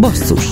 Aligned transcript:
Basszus 0.00 0.44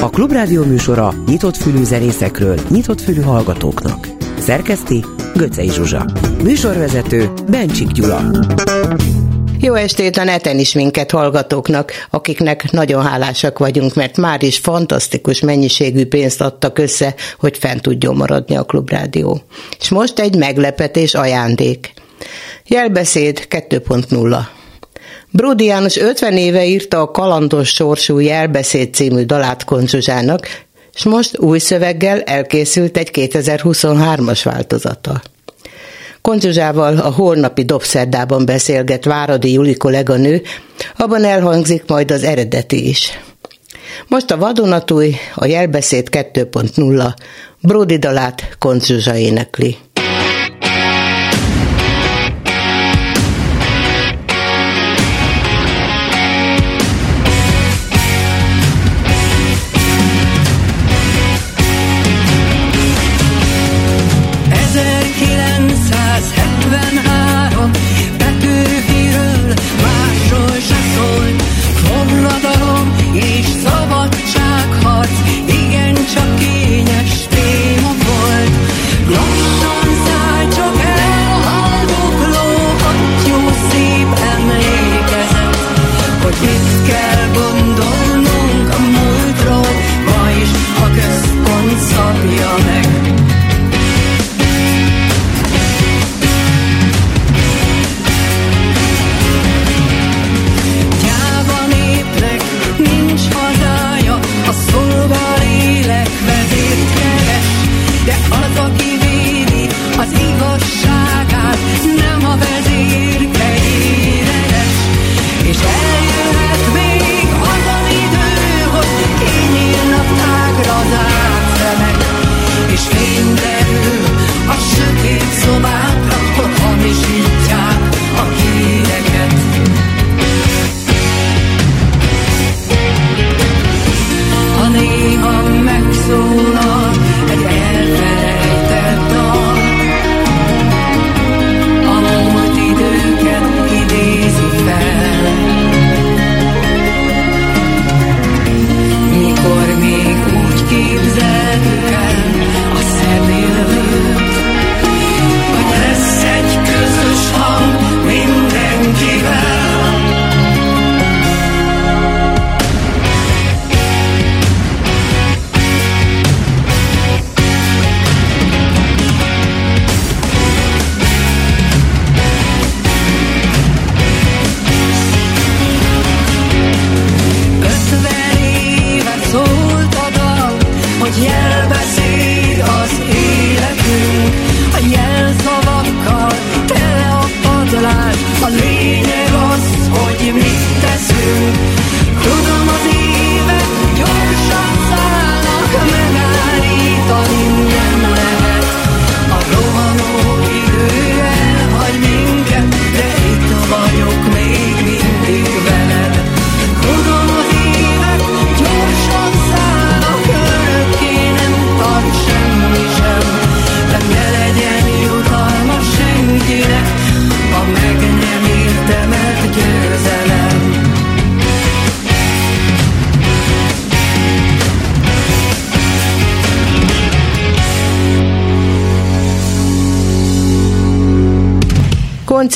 A 0.00 0.10
Klubrádió 0.10 0.64
műsora 0.64 1.14
nyitott 1.26 1.56
fülű 1.56 1.82
zenészekről, 1.82 2.60
nyitott 2.68 3.00
fülű 3.00 3.20
hallgatóknak. 3.20 4.08
Szerkeszti 4.38 5.04
Göcej 5.34 5.68
Zsuzsa. 5.68 6.06
Műsorvezető 6.42 7.32
Bencsik 7.50 7.88
Gyula. 7.88 8.20
Jó 9.60 9.74
estét 9.74 10.16
a 10.16 10.24
neten 10.24 10.58
is 10.58 10.72
minket 10.72 11.10
hallgatóknak, 11.10 11.92
akiknek 12.10 12.70
nagyon 12.70 13.02
hálásak 13.02 13.58
vagyunk, 13.58 13.94
mert 13.94 14.16
már 14.16 14.42
is 14.42 14.58
fantasztikus 14.58 15.40
mennyiségű 15.40 16.06
pénzt 16.06 16.40
adtak 16.40 16.78
össze, 16.78 17.14
hogy 17.38 17.58
fent 17.58 17.82
tudjon 17.82 18.16
maradni 18.16 18.56
a 18.56 18.62
Klubrádió. 18.62 19.40
És 19.80 19.88
most 19.88 20.18
egy 20.18 20.36
meglepetés 20.36 21.14
ajándék. 21.14 21.92
Jelbeszéd 22.66 23.46
2.0 23.50 24.57
Bródi 25.30 25.64
János 25.64 25.96
50 25.96 26.36
éve 26.36 26.64
írta 26.64 27.00
a 27.00 27.10
Kalandos 27.10 27.68
sorsú 27.68 28.18
Jelbeszéd 28.18 28.94
című 28.94 29.24
dalát 29.24 29.64
Koncsuzsának, 29.64 30.48
és 30.94 31.04
most 31.04 31.38
új 31.38 31.58
szöveggel 31.58 32.20
elkészült 32.20 32.96
egy 32.96 33.10
2023-as 33.12 34.40
változata. 34.44 35.22
Koncsuzsával 36.22 36.96
a 36.98 37.10
holnapi 37.10 37.64
dobszerdában 37.64 38.44
beszélget 38.44 39.04
Váradi 39.04 39.52
Juli 39.52 39.76
kolléganő, 39.76 40.42
abban 40.96 41.24
elhangzik 41.24 41.82
majd 41.86 42.10
az 42.10 42.22
eredeti 42.22 42.88
is. 42.88 43.18
Most 44.06 44.30
a 44.30 44.36
vadonatúj, 44.36 45.14
a 45.34 45.46
jelbeszéd 45.46 46.08
2.0, 46.10 47.14
Bródi 47.60 47.96
dalát 47.98 48.56
Koncsuzsa 48.58 49.16
énekli. 49.16 49.76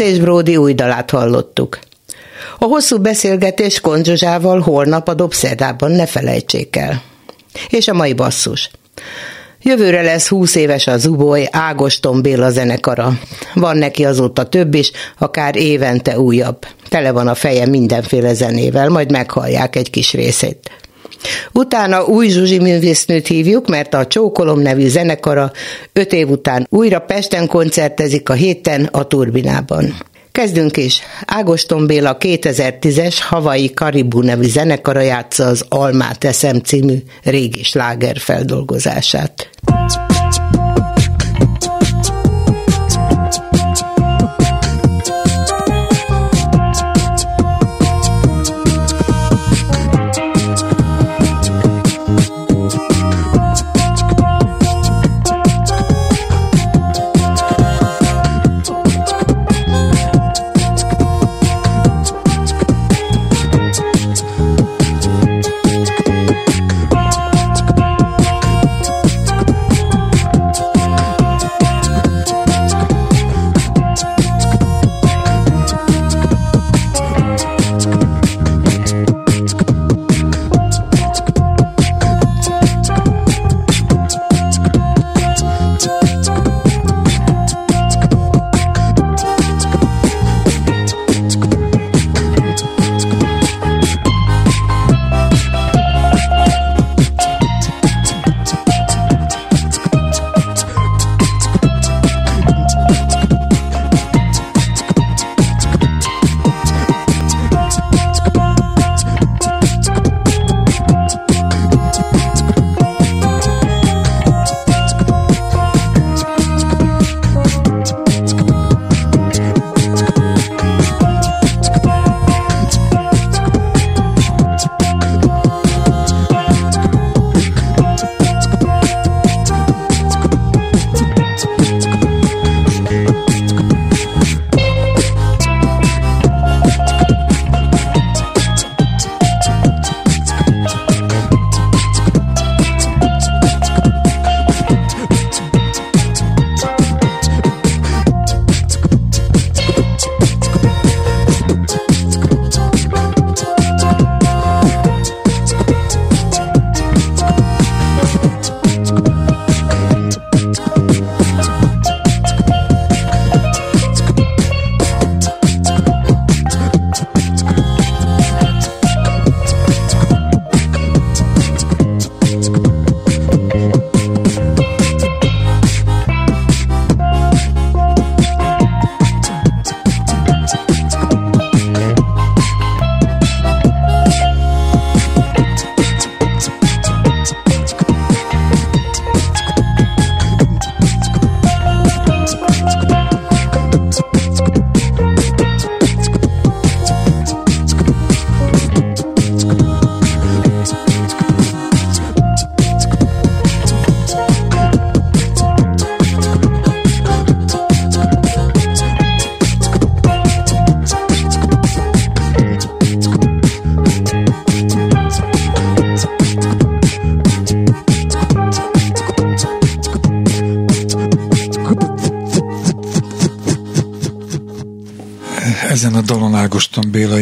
Konc 0.02 0.14
és 0.14 0.20
Bródi 0.20 0.56
új 0.56 0.74
dalát 0.74 1.10
hallottuk. 1.10 1.78
A 2.58 2.64
hosszú 2.64 2.98
beszélgetés 2.98 3.80
Konzsuzsával 3.80 4.60
holnap 4.60 5.08
a 5.08 5.14
Dobszerdában 5.14 5.90
ne 5.90 6.06
felejtsék 6.06 6.76
el. 6.76 7.02
És 7.68 7.88
a 7.88 7.94
mai 7.94 8.12
basszus. 8.12 8.70
Jövőre 9.62 10.02
lesz 10.02 10.28
20 10.28 10.54
éves 10.54 10.86
a 10.86 10.98
Zuboly 10.98 11.48
Ágoston 11.50 12.22
Béla 12.22 12.50
zenekara. 12.50 13.18
Van 13.54 13.76
neki 13.76 14.04
azóta 14.04 14.48
több 14.48 14.74
is, 14.74 14.90
akár 15.18 15.56
évente 15.56 16.18
újabb. 16.18 16.66
Tele 16.88 17.10
van 17.12 17.28
a 17.28 17.34
feje 17.34 17.66
mindenféle 17.66 18.34
zenével, 18.34 18.88
majd 18.88 19.10
meghallják 19.10 19.76
egy 19.76 19.90
kis 19.90 20.12
részét. 20.12 20.70
Utána 21.52 22.04
új 22.04 22.28
Zsuzsi 22.28 22.58
művésznőt 22.58 23.26
hívjuk, 23.26 23.68
mert 23.68 23.94
a 23.94 24.06
Csókolom 24.06 24.60
nevű 24.60 24.88
zenekara 24.88 25.52
öt 25.92 26.12
év 26.12 26.30
után 26.30 26.66
újra 26.70 26.98
Pesten 26.98 27.46
koncertezik 27.46 28.28
a 28.28 28.32
héten 28.32 28.84
a 28.84 29.06
Turbinában. 29.06 29.94
Kezdünk 30.32 30.76
is. 30.76 31.00
Ágoston 31.26 31.86
Béla 31.86 32.16
2010-es 32.20 33.16
Havai 33.20 33.70
Karibu 33.74 34.20
nevű 34.20 34.46
zenekara 34.46 35.00
játsza 35.00 35.46
az 35.46 35.64
Almát 35.68 36.24
eszem 36.24 36.58
című 36.58 36.96
régi 37.22 37.62
sláger 37.62 38.18
feldolgozását. 38.18 39.51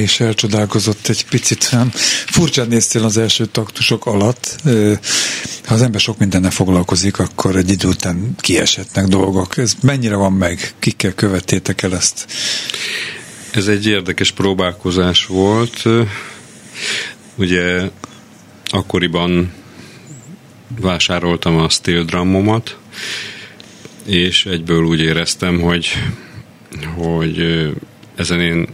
Is 0.01 0.21
elcsodálkozott 0.21 1.09
egy 1.09 1.25
picit. 1.25 1.77
Furcsán 2.27 2.69
néztél 2.69 3.05
az 3.05 3.17
első 3.17 3.47
taktusok 3.47 4.07
alatt. 4.07 4.57
Ha 5.65 5.75
az 5.75 5.83
ember 5.83 6.01
sok 6.01 6.19
mindennel 6.19 6.51
foglalkozik, 6.51 7.19
akkor 7.19 7.57
egy 7.57 7.71
idő 7.71 7.89
után 7.89 8.35
kiesetnek 8.39 9.07
dolgok. 9.07 9.57
Ez 9.57 9.75
mennyire 9.83 10.15
van 10.15 10.33
meg? 10.33 10.75
Kikkel 10.79 11.15
követtétek 11.15 11.83
el 11.83 11.97
ezt? 11.97 12.27
Ez 13.51 13.69
egy 13.69 13.87
érdekes 13.87 14.31
próbálkozás 14.31 15.27
volt. 15.27 15.83
Ugye 17.37 17.91
akkoriban 18.65 19.53
vásároltam 20.81 21.57
a 21.57 21.69
steel 21.69 22.05
drumomat, 22.05 22.79
és 24.05 24.47
egyből 24.47 24.85
úgy 24.85 25.01
éreztem, 25.01 25.61
hogy, 25.61 25.89
hogy 26.97 27.69
ezen 28.17 28.41
én 28.41 28.69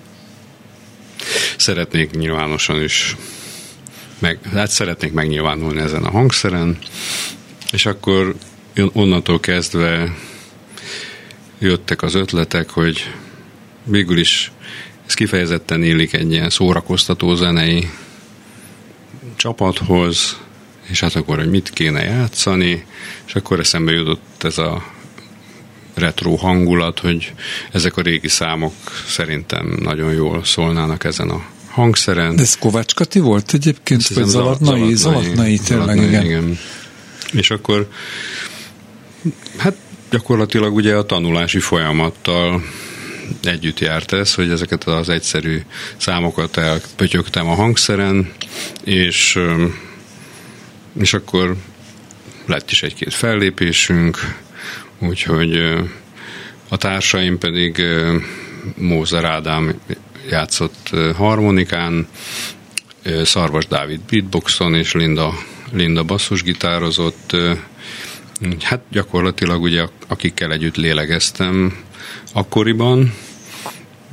szeretnék 1.67 2.11
nyilvánosan 2.11 2.83
is 2.83 3.17
meg, 4.19 4.39
hát 4.53 4.71
szeretnék 4.71 5.13
megnyilvánulni 5.13 5.81
ezen 5.81 6.05
a 6.05 6.11
hangszeren, 6.11 6.79
és 7.73 7.87
akkor 7.87 8.35
onnantól 8.93 9.41
kezdve 9.41 10.15
jöttek 11.59 12.03
az 12.03 12.15
ötletek, 12.15 12.71
hogy 12.71 13.13
végül 13.85 14.19
is 14.19 14.53
ez 15.07 15.15
kifejezetten 15.15 15.83
illik 15.83 16.13
egy 16.13 16.33
ilyen 16.33 16.51
szórakoztató 16.51 17.35
zenei 17.35 17.91
csapathoz, 19.37 20.37
és 20.89 21.01
hát 21.01 21.15
akkor, 21.15 21.39
hogy 21.39 21.51
mit 21.51 21.71
kéne 21.71 22.03
játszani, 22.03 22.87
és 23.27 23.35
akkor 23.35 23.61
eszembe 23.61 23.93
jutott 23.93 24.43
ez 24.45 24.59
a 24.59 24.93
retro 25.95 26.35
hangulat, 26.35 26.99
hogy 26.99 27.33
ezek 27.73 27.97
a 27.97 28.03
régi 28.03 28.29
számok 28.29 28.75
szerintem 29.07 29.77
nagyon 29.81 30.13
jól 30.13 30.45
szólnának 30.45 31.05
ezen 31.05 31.31
a 31.31 31.55
hangszeren. 31.77 32.37
De 32.37 32.43
ez 32.43 32.57
Kovács 32.57 32.95
Kati 32.95 33.19
volt 33.19 33.55
egyébként, 33.55 34.09
vagy 34.09 34.25
Zalatnai? 34.25 34.95
Zalatnai, 34.95 35.59
tényleg, 35.59 35.97
igen. 35.97 36.25
igen. 36.25 36.59
És 37.33 37.51
akkor 37.51 37.89
hát 39.57 39.77
gyakorlatilag 40.11 40.75
ugye 40.75 40.95
a 40.95 41.07
tanulási 41.07 41.59
folyamattal 41.59 42.63
együtt 43.43 43.81
járt 43.81 44.13
ez, 44.13 44.35
hogy 44.35 44.51
ezeket 44.51 44.85
az 44.85 45.09
egyszerű 45.09 45.61
számokat 45.97 46.57
elpötyögtem 46.57 47.49
a 47.49 47.55
hangszeren, 47.55 48.33
és, 48.85 49.39
és 51.01 51.15
akkor 51.15 51.57
lett 52.47 52.71
is 52.71 52.83
egy-két 52.83 53.15
fellépésünk, 53.15 54.37
úgyhogy 54.99 55.57
a 56.69 56.77
társaim 56.77 57.39
pedig 57.39 57.83
Mózer 58.77 59.25
Ádám 59.25 59.81
játszott 60.31 60.91
harmonikán, 61.17 62.09
Szarvas 63.25 63.67
Dávid 63.67 64.01
beatboxon 64.11 64.75
és 64.75 64.93
Linda, 64.93 65.35
Linda 65.73 66.05
basszusgitározott. 66.05 67.37
Hát 68.61 68.81
gyakorlatilag 68.91 69.63
ugye 69.63 69.87
akikkel 70.07 70.53
együtt 70.53 70.77
lélegeztem 70.77 71.85
akkoriban, 72.33 73.15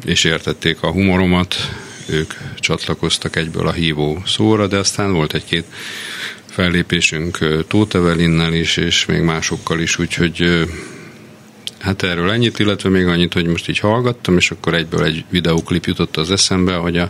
és 0.05 0.23
értették 0.23 0.81
a 0.81 0.91
humoromat, 0.91 1.55
ők 2.09 2.33
csatlakoztak 2.59 3.35
egyből 3.35 3.67
a 3.67 3.71
hívó 3.71 4.21
szóra, 4.25 4.67
de 4.67 4.77
aztán 4.77 5.13
volt 5.13 5.33
egy-két 5.33 5.65
fellépésünk 6.45 7.63
Tóth 7.67 7.95
Evelinnel 7.95 8.53
is, 8.53 8.77
és 8.77 9.05
még 9.05 9.21
másokkal 9.21 9.79
is, 9.79 9.99
úgyhogy 9.99 10.67
Hát 11.83 12.03
erről 12.03 12.31
ennyit, 12.31 12.59
illetve 12.59 12.89
még 12.89 13.05
annyit, 13.07 13.33
hogy 13.33 13.45
most 13.45 13.69
így 13.69 13.79
hallgattam, 13.79 14.37
és 14.37 14.51
akkor 14.51 14.73
egyből 14.73 15.03
egy 15.03 15.25
videóklip 15.29 15.85
jutott 15.85 16.17
az 16.17 16.31
eszembe, 16.31 16.73
hogy 16.73 16.97
a 16.97 17.09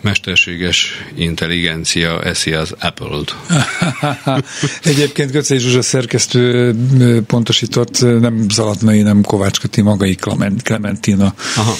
mesterséges 0.00 1.04
intelligencia 1.14 2.22
eszi 2.22 2.52
az 2.52 2.74
Apple-t. 2.80 3.36
Egyébként 4.92 5.30
Göcei 5.30 5.58
Zsuzsa 5.58 5.82
szerkesztő 5.82 6.74
pontosított, 7.26 8.00
nem 8.00 8.46
Zalatnai, 8.48 9.02
nem 9.02 9.22
Kovács 9.22 9.60
Kati, 9.60 9.80
magai 9.80 10.14
Clementina 10.62 11.34
Aha. 11.56 11.74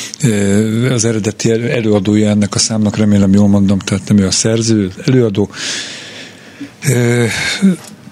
az 0.91 1.05
eredeti 1.05 1.51
előadója 1.51 2.29
ennek 2.29 2.55
a 2.55 2.59
számnak, 2.59 2.97
remélem 2.97 3.33
jól 3.33 3.49
mondom, 3.49 3.79
tehát 3.79 4.09
nem 4.09 4.19
ő 4.19 4.27
a 4.27 4.31
szerző, 4.31 4.93
előadó 5.05 5.51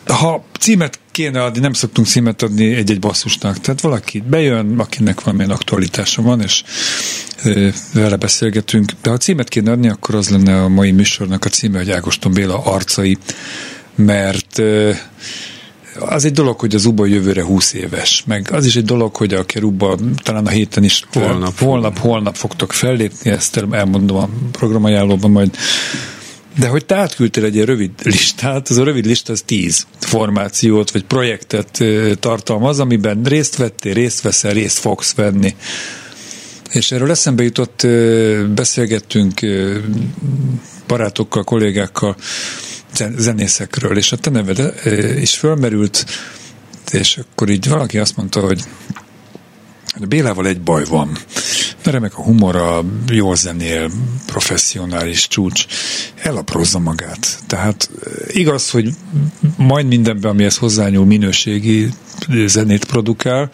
ha 0.07 0.45
címet 0.59 0.99
kéne 1.15 1.43
adni, 1.43 1.61
nem 1.61 1.73
szoktunk 1.73 2.07
címet 2.07 2.43
adni 2.43 2.75
egy-egy 2.75 2.99
basszusnak. 2.99 3.61
Tehát 3.61 3.81
valaki 3.81 4.23
bejön, 4.29 4.79
akinek 4.79 5.21
valamilyen 5.21 5.51
aktualitása 5.51 6.23
van, 6.23 6.41
és 6.41 6.63
vele 7.93 8.17
beszélgetünk. 8.17 8.93
De 9.03 9.11
ha 9.11 9.17
címet 9.17 9.49
kéne 9.49 9.71
adni, 9.71 9.89
akkor 9.89 10.15
az 10.15 10.29
lenne 10.29 10.63
a 10.63 10.69
mai 10.69 10.91
műsornak 10.91 11.45
a 11.45 11.49
címe, 11.49 11.79
hogy 11.79 11.91
Ágoston 11.91 12.33
Béla 12.33 12.59
arcai, 12.65 13.19
mert 13.95 14.63
az 15.99 16.25
egy 16.25 16.33
dolog, 16.33 16.61
hogy 16.61 16.75
az 16.75 16.85
UBA 16.85 17.07
jövőre 17.07 17.45
20 17.45 17.73
éves, 17.73 18.23
meg 18.27 18.49
az 18.53 18.67
is 18.67 18.77
egy 18.77 18.85
dolog, 18.85 19.17
hogy 19.17 19.35
a 19.35 19.47
Keruba 19.47 19.99
talán 20.23 20.47
a 20.47 20.51
héten 20.51 20.85
is 20.85 21.05
holnap, 21.13 21.59
holnap, 21.59 21.99
holnap 21.99 22.37
fogtok 22.37 22.73
fellépni, 22.73 23.31
ezt 23.31 23.65
elmondom 23.71 24.17
a 24.17 24.29
programajánlóban 24.53 25.31
majd 25.31 25.57
de 26.59 26.69
hogy 26.69 26.85
te 26.85 26.95
átküldtél 26.95 27.45
egy 27.45 27.55
ilyen 27.55 27.67
rövid 27.67 27.91
listát, 28.03 28.69
az 28.69 28.77
a 28.77 28.85
rövid 28.85 29.07
lista 29.07 29.33
az 29.33 29.43
tíz 29.47 29.87
formációt 29.99 30.91
vagy 30.91 31.05
projektet 31.05 31.85
tartalmaz, 32.21 32.81
amiben 32.81 33.23
részt 33.23 33.57
vettél, 33.57 33.95
részt 33.95 34.21
veszel, 34.21 34.53
részt 34.53 34.79
fogsz 34.79 35.15
venni. 35.15 35.55
És 36.73 36.91
erről 36.91 37.11
eszembe 37.11 37.43
jutott, 37.43 37.87
beszélgettünk 38.55 39.41
barátokkal, 40.87 41.45
kollégákkal, 41.45 42.17
zenészekről, 43.17 43.97
és 43.97 44.13
a 44.13 44.17
te 44.17 44.31
neved 44.31 44.75
is 45.21 45.37
fölmerült, 45.37 46.05
és 46.91 47.17
akkor 47.17 47.49
így 47.49 47.69
valaki 47.69 47.99
azt 47.99 48.17
mondta, 48.17 48.41
hogy 48.41 48.65
Bélával 50.01 50.47
egy 50.47 50.61
baj 50.61 50.85
van. 50.85 51.19
Remek 51.83 52.19
a 52.19 52.23
humora, 52.23 52.85
jól 53.07 53.37
zenél, 53.37 53.91
professzionális 54.27 55.29
csúcs, 55.29 55.67
elaprózza 56.23 56.79
magát. 56.79 57.39
Tehát 57.47 57.91
eh, 58.05 58.37
igaz, 58.37 58.71
hogy 58.71 58.91
majd 59.57 59.87
mindenben, 59.87 60.31
amihez 60.31 60.57
hozzányúl 60.57 61.05
minőségi 61.05 61.89
zenét 62.47 62.85
produkál, 62.85 63.51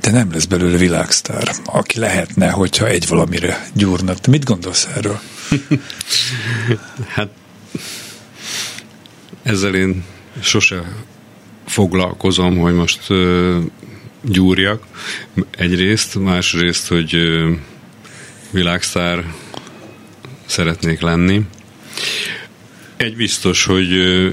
de 0.00 0.10
nem 0.10 0.32
lesz 0.32 0.44
belőle 0.44 0.76
világsztár, 0.76 1.54
aki 1.64 1.98
lehetne, 1.98 2.50
hogyha 2.50 2.86
egy 2.86 3.08
valamire 3.08 3.68
gyúrna. 3.74 4.14
Te 4.14 4.30
mit 4.30 4.44
gondolsz 4.44 4.88
erről? 4.96 5.20
hát 7.14 7.28
ezzel 9.42 9.74
én 9.74 10.04
sose 10.40 10.82
foglalkozom, 11.66 12.58
hogy 12.58 12.74
most 12.74 13.08
gyúrjak 14.28 14.82
egyrészt, 15.50 16.14
másrészt, 16.14 16.88
hogy 16.88 17.16
világsztár 18.50 19.24
szeretnék 20.46 21.00
lenni. 21.00 21.40
Egy 22.96 23.16
biztos, 23.16 23.64
hogy 23.64 23.90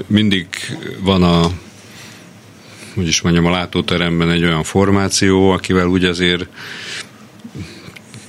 mindig 0.07 0.47
van 0.99 1.23
a 1.23 1.51
hogy 2.95 3.07
is 3.07 3.21
mondjam, 3.21 3.45
a 3.45 3.51
látóteremben 3.51 4.29
egy 4.29 4.43
olyan 4.43 4.63
formáció, 4.63 5.51
akivel 5.51 5.87
úgy 5.87 6.05
azért 6.05 6.47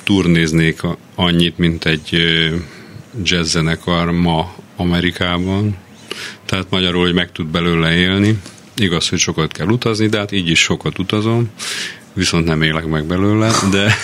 turnéznék 0.02 0.80
annyit, 1.14 1.58
mint 1.58 1.84
egy 1.84 2.22
jazzzenekar 3.22 4.10
ma 4.10 4.54
Amerikában. 4.76 5.76
Tehát 6.44 6.70
magyarul, 6.70 7.04
hogy 7.04 7.14
meg 7.14 7.32
tud 7.32 7.46
belőle 7.46 7.94
élni. 7.96 8.38
Igaz, 8.76 9.08
hogy 9.08 9.18
sokat 9.18 9.52
kell 9.52 9.66
utazni, 9.66 10.06
de 10.06 10.18
hát 10.18 10.32
így 10.32 10.48
is 10.48 10.60
sokat 10.60 10.98
utazom, 10.98 11.50
viszont 12.12 12.44
nem 12.44 12.62
élek 12.62 12.86
meg 12.86 13.04
belőle, 13.04 13.52
de, 13.70 13.94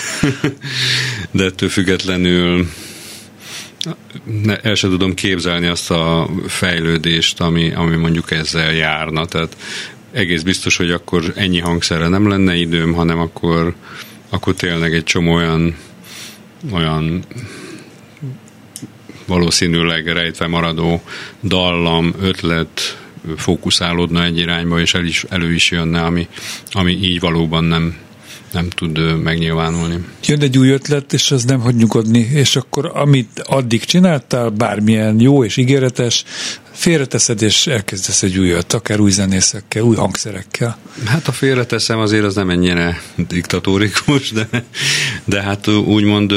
de 1.30 1.44
ettől 1.44 1.68
függetlenül 1.68 2.68
ne, 4.42 4.56
el 4.56 4.74
sem 4.74 4.90
tudom 4.90 5.14
képzelni 5.14 5.66
azt 5.66 5.90
a 5.90 6.28
fejlődést, 6.46 7.40
ami, 7.40 7.72
ami 7.72 7.96
mondjuk 7.96 8.30
ezzel 8.30 8.72
járna. 8.72 9.26
Tehát 9.26 9.56
egész 10.12 10.42
biztos, 10.42 10.76
hogy 10.76 10.90
akkor 10.90 11.32
ennyi 11.34 11.58
hangszerre 11.58 12.08
nem 12.08 12.28
lenne 12.28 12.54
időm, 12.54 12.92
hanem 12.92 13.18
akkor, 13.18 13.74
akkor 14.28 14.54
tényleg 14.54 14.94
egy 14.94 15.04
csomó 15.04 15.34
olyan, 15.34 15.76
olyan 16.72 17.24
valószínűleg 19.26 20.06
rejtve 20.06 20.46
maradó 20.46 21.02
dallam, 21.42 22.14
ötlet, 22.20 23.01
fókuszálódna 23.36 24.24
egy 24.24 24.38
irányba, 24.38 24.80
és 24.80 24.94
el 24.94 25.04
is, 25.04 25.24
elő 25.28 25.52
is 25.52 25.70
jönne, 25.70 26.00
ami, 26.00 26.28
ami 26.70 26.92
így 26.92 27.20
valóban 27.20 27.64
nem, 27.64 27.96
nem 28.52 28.68
tud 28.68 29.22
megnyilvánulni. 29.22 30.04
Jön 30.24 30.40
egy 30.40 30.58
új 30.58 30.68
ötlet, 30.68 31.12
és 31.12 31.30
az 31.30 31.44
nem 31.44 31.60
hagy 31.60 31.74
nyugodni, 31.74 32.18
és 32.18 32.56
akkor 32.56 32.90
amit 32.94 33.40
addig 33.44 33.84
csináltál, 33.84 34.48
bármilyen 34.48 35.20
jó 35.20 35.44
és 35.44 35.56
ígéretes, 35.56 36.24
félreteszed, 36.72 37.42
és 37.42 37.66
elkezdesz 37.66 38.22
egy 38.22 38.38
újat, 38.38 38.72
akár 38.72 39.00
új 39.00 39.10
zenészekkel, 39.10 39.82
új 39.82 39.96
hangszerekkel. 39.96 40.78
Hát 41.04 41.28
a 41.28 41.32
félreteszem 41.32 41.98
azért 41.98 42.24
az 42.24 42.34
nem 42.34 42.50
ennyire 42.50 43.02
diktatórikus, 43.28 44.30
de, 44.30 44.48
de 45.24 45.42
hát 45.42 45.68
úgymond 45.68 46.34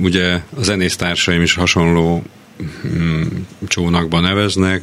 ugye 0.00 0.32
a 0.56 0.62
zenésztársaim 0.62 1.42
is 1.42 1.54
hasonló 1.54 2.22
csónakban 3.66 4.22
neveznek, 4.22 4.82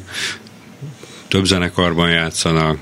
több 1.28 1.46
zenekarban 1.46 2.10
játszanak, 2.10 2.78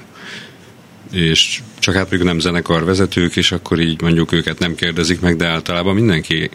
és 1.12 1.62
csak 1.80 1.96
hát 1.96 2.10
még 2.10 2.22
nem 2.22 2.40
zenekarvezetők, 2.40 3.36
és 3.36 3.52
akkor 3.52 3.80
így 3.80 4.02
mondjuk 4.02 4.32
őket 4.32 4.60
nem 4.60 4.76
kérdezik 4.76 5.20
meg, 5.20 5.36
de 5.36 5.48
általában 5.48 5.94
mindenki 5.94 6.50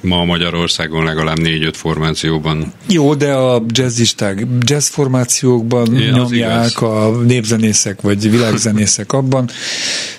ma 0.00 0.24
Magyarországon 0.24 1.04
legalább 1.04 1.38
négy-öt 1.38 1.76
formációban. 1.76 2.72
Jó, 2.88 3.14
de 3.14 3.32
a 3.32 3.62
jazzisták 3.68 4.46
jazz 4.60 4.88
formációkban 4.88 5.96
é, 5.96 6.10
nyomják 6.10 6.82
a 6.82 7.10
népzenészek 7.10 8.00
vagy 8.00 8.30
világzenészek 8.30 9.12
abban, 9.12 9.50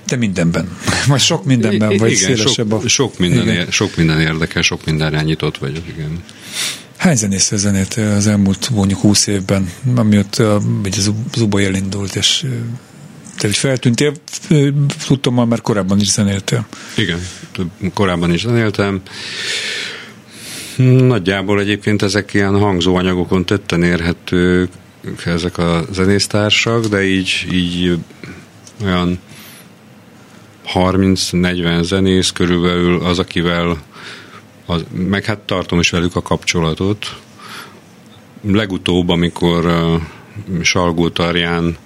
de 0.08 0.16
mindenben. 0.16 0.78
Vagy 1.08 1.20
sok 1.20 1.46
mindenben, 1.46 1.92
I- 1.92 1.98
vagy 1.98 2.12
igen, 2.12 2.24
szélesebb 2.24 2.70
sok, 2.70 2.84
a... 2.84 2.88
Sok 2.88 3.18
minden, 3.18 3.48
igen. 3.48 3.72
sok 3.72 3.96
minden 3.96 4.20
érdekel, 4.20 4.62
sok 4.62 4.86
mindenre 4.86 5.22
nyitott 5.22 5.58
vagyok, 5.58 5.88
igen. 5.88 6.24
Hány 6.98 7.16
zenészre 7.16 7.58
zenéltél 7.58 8.12
az 8.12 8.28
elmúlt 8.28 8.70
mondjuk 8.70 9.00
20 9.00 9.28
évben, 9.28 9.70
amiatt 9.96 10.36
a, 10.36 10.62
az 10.84 11.12
Zuboly 11.36 11.66
elindult, 11.66 12.16
és 12.16 12.46
te 13.38 13.48
hogy 13.48 13.58
feltűntél, 13.58 14.14
tudtam, 15.08 15.34
már 15.34 15.46
már 15.46 15.62
korábban 15.62 16.00
is 16.00 16.12
zenéltél. 16.12 16.68
Igen, 16.96 17.20
korábban 17.94 18.34
is 18.34 18.42
zenéltem. 18.42 19.02
Nagyjából 20.78 21.60
egyébként 21.60 22.02
ezek 22.02 22.34
ilyen 22.34 22.60
hangzóanyagokon 22.60 23.46
tetten 23.46 23.84
érhetők 23.84 24.70
ezek 25.26 25.58
a 25.58 25.86
zenésztársak, 25.92 26.86
de 26.86 27.04
így, 27.04 27.48
így 27.52 27.98
olyan 28.84 29.20
30-40 30.74 31.84
zenész 31.84 32.30
körülbelül 32.32 33.00
az, 33.06 33.20
akivel 33.20 33.78
az, 34.68 34.86
meg 34.94 35.26
hát 35.26 35.40
tartom 35.40 35.80
is 35.80 35.90
velük 35.90 36.16
a 36.16 36.22
kapcsolatot. 36.22 37.20
Legutóbb, 38.42 39.10
amikor 39.10 39.66
uh, 39.66 40.02
Salgó 40.62 41.10
Tarján 41.10 41.78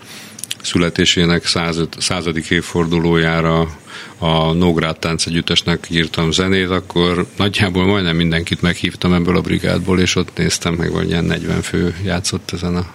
születésének 0.62 1.46
század, 1.46 1.90
századik 1.98 2.50
évfordulójára 2.50 3.68
a 4.18 4.54
Nógrád 4.54 5.00
táncegyüttesnek 5.00 5.88
írtam 5.90 6.32
zenét, 6.32 6.70
akkor 6.70 7.26
nagyjából 7.38 7.86
majdnem 7.86 8.16
mindenkit 8.16 8.62
meghívtam 8.62 9.14
ebből 9.14 9.38
a 9.38 9.42
brigádból, 9.42 10.00
és 10.00 10.16
ott 10.16 10.38
néztem 10.38 10.74
meg, 10.74 10.90
hogy 10.90 11.10
ilyen 11.10 11.24
40 11.24 11.62
fő 11.62 11.96
játszott 12.04 12.52
ezen 12.52 12.76
a 12.76 12.94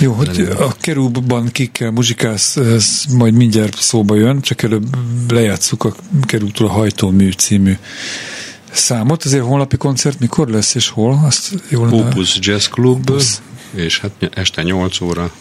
jó, 0.00 0.12
hogy 0.12 0.48
a 0.58 0.72
kerúbban 0.80 1.48
kikkel 1.48 1.90
muzsikálsz, 1.90 2.56
ez 2.56 3.02
majd 3.16 3.34
mindjárt 3.34 3.80
szóba 3.80 4.14
jön, 4.14 4.40
csak 4.40 4.62
előbb 4.62 4.86
lejátszuk 5.28 5.84
a 5.84 5.94
kerútól 6.22 6.66
a 6.66 6.70
Hajtómű 6.70 7.30
című 7.30 7.76
számot. 8.74 9.24
Azért 9.24 9.44
honlapi 9.44 9.76
koncert 9.76 10.20
mikor 10.20 10.48
lesz 10.48 10.74
és 10.74 10.88
hol? 10.88 11.20
Azt 11.24 11.52
jól 11.68 11.92
Opus 11.92 12.38
Jazz 12.40 12.66
Club, 12.66 13.10
Opus. 13.10 13.38
és 13.74 14.00
hát 14.00 14.12
este 14.34 14.62
8 14.62 15.00
óra 15.00 15.32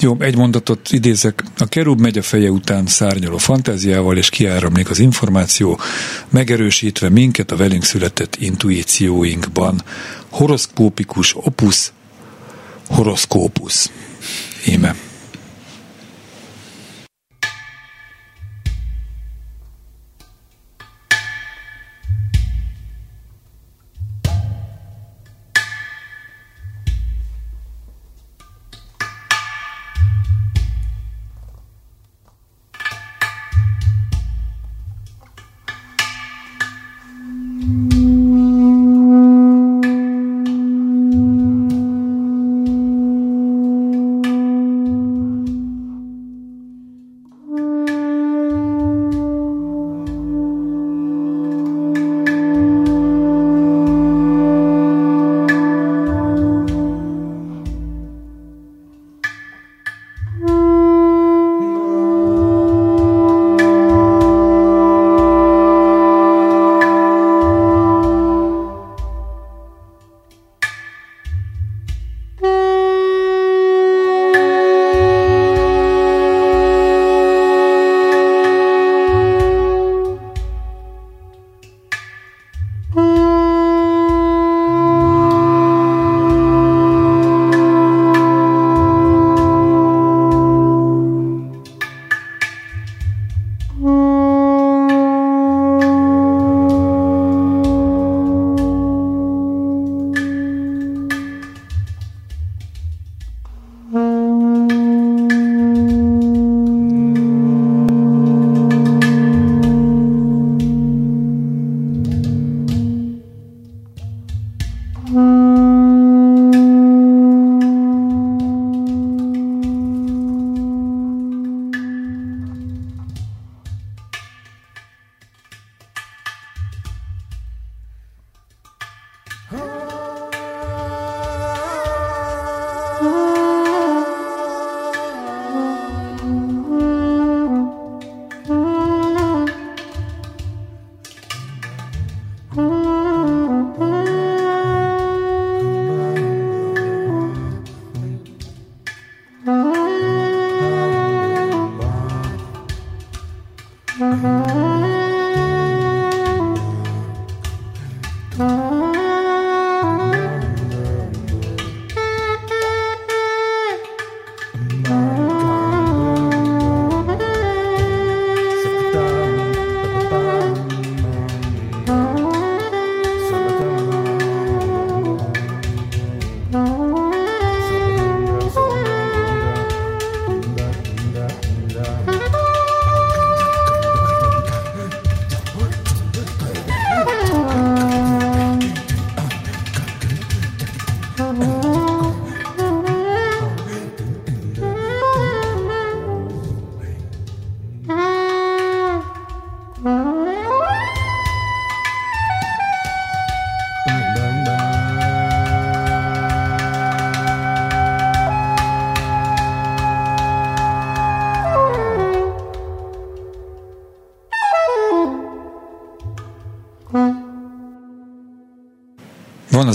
jó, 0.00 0.16
egy 0.18 0.36
mondatot 0.36 0.92
idézek. 0.92 1.44
A 1.58 1.66
kerub 1.66 2.00
megy 2.00 2.18
a 2.18 2.22
feje 2.22 2.50
után 2.50 2.86
szárnyaló 2.86 3.36
fantáziával, 3.38 4.16
és 4.16 4.28
kiáramlik 4.28 4.90
az 4.90 4.98
információ, 4.98 5.80
megerősítve 6.28 7.08
minket 7.08 7.50
a 7.50 7.56
velünk 7.56 7.84
született 7.84 8.36
intuícióinkban. 8.36 9.82
Horoszkópikus 10.28 11.36
opus, 11.36 11.92
horoszkópusz. 12.88 13.90
Íme. 14.66 14.94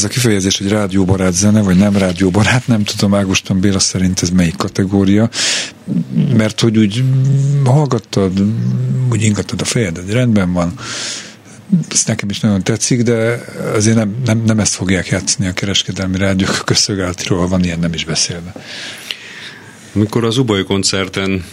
Az 0.04 0.10
a 0.10 0.14
kifejezés, 0.14 0.58
hogy 0.58 0.68
rádióbarát 0.68 1.34
zene, 1.34 1.62
vagy 1.62 1.78
nem 1.78 1.98
rádióbarát, 1.98 2.68
nem 2.68 2.84
tudom, 2.84 3.14
Ágoston 3.14 3.60
Béla 3.60 3.80
szerint 3.80 4.22
ez 4.22 4.30
melyik 4.30 4.56
kategória, 4.56 5.30
mert 6.36 6.60
hogy 6.60 6.78
úgy 6.78 7.04
hallgattad, 7.66 8.44
úgy 9.12 9.24
ingattad 9.24 9.62
a 9.62 9.66
fejedet, 9.66 10.12
rendben 10.12 10.54
van, 10.54 10.74
ez 11.90 12.04
nekem 12.06 12.30
is 12.30 12.40
nagyon 12.40 12.64
tetszik, 12.64 13.02
de 13.02 13.46
azért 13.76 13.96
nem, 13.96 14.16
nem, 14.26 14.44
nem 14.46 14.60
ezt 14.60 14.74
fogják 14.74 15.08
játszani 15.08 15.48
a 15.48 15.54
kereskedelmi 15.54 16.18
rádiók, 16.18 16.58
a 16.60 16.64
közszolgálatiról 16.64 17.48
van 17.48 17.64
ilyen 17.64 17.80
nem 17.80 17.94
is 17.94 18.06
beszélve. 18.06 18.54
Amikor 19.96 20.24
az 20.24 20.38
Uboly 20.38 20.64
koncerten 20.64 21.46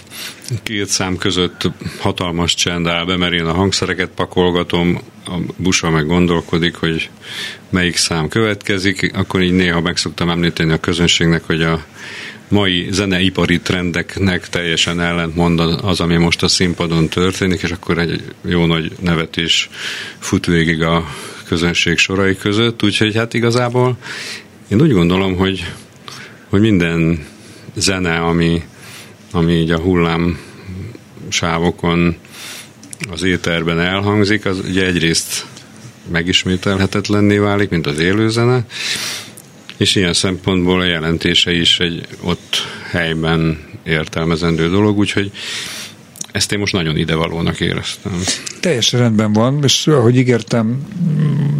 két 0.62 0.86
szám 0.86 1.16
között 1.16 1.70
hatalmas 2.00 2.54
csend 2.54 2.86
áll 2.86 3.04
be, 3.04 3.16
mert 3.16 3.32
én 3.32 3.44
a 3.44 3.52
hangszereket 3.52 4.10
pakolgatom, 4.14 5.00
a 5.26 5.38
busa 5.56 5.90
meg 5.90 6.06
gondolkodik, 6.06 6.74
hogy 6.74 7.10
melyik 7.70 7.96
szám 7.96 8.28
következik, 8.28 9.10
akkor 9.14 9.42
így 9.42 9.52
néha 9.52 9.80
meg 9.80 9.96
szoktam 9.96 10.30
említeni 10.30 10.72
a 10.72 10.80
közönségnek, 10.80 11.44
hogy 11.46 11.62
a 11.62 11.84
mai 12.48 12.86
zeneipari 12.90 13.60
trendeknek 13.60 14.48
teljesen 14.48 15.00
ellentmond 15.00 15.60
az, 15.60 16.00
ami 16.00 16.16
most 16.16 16.42
a 16.42 16.48
színpadon 16.48 17.08
történik, 17.08 17.62
és 17.62 17.70
akkor 17.70 17.98
egy 17.98 18.22
jó 18.44 18.66
nagy 18.66 18.92
nevetés 19.00 19.68
fut 20.18 20.46
végig 20.46 20.82
a 20.82 21.08
közönség 21.44 21.98
sorai 21.98 22.36
között, 22.36 22.82
úgyhogy 22.82 23.14
hát 23.14 23.34
igazából 23.34 23.96
én 24.68 24.80
úgy 24.80 24.92
gondolom, 24.92 25.36
hogy, 25.36 25.72
hogy 26.48 26.60
minden 26.60 27.26
zene, 27.74 28.16
ami, 28.16 28.62
ami 29.30 29.52
így 29.52 29.70
a 29.70 29.78
hullám 29.78 30.38
sávokon 31.28 32.16
az 33.10 33.22
éterben 33.22 33.80
elhangzik, 33.80 34.46
az 34.46 34.58
ugye 34.58 34.86
egyrészt 34.86 35.46
megismételhetetlenné 36.10 37.36
válik, 37.36 37.68
mint 37.68 37.86
az 37.86 37.98
élőzene, 37.98 38.64
és 39.76 39.94
ilyen 39.94 40.12
szempontból 40.12 40.80
a 40.80 40.84
jelentése 40.84 41.52
is 41.52 41.80
egy 41.80 42.06
ott 42.20 42.56
helyben 42.90 43.66
értelmezendő 43.84 44.68
dolog, 44.68 44.98
úgyhogy 44.98 45.32
ezt 46.32 46.52
én 46.52 46.58
most 46.58 46.72
nagyon 46.72 46.96
idevalónak 46.96 47.60
éreztem. 47.60 48.22
Teljesen 48.60 49.00
rendben 49.00 49.32
van, 49.32 49.60
és 49.62 49.86
ahogy 49.86 50.16
ígértem, 50.16 50.86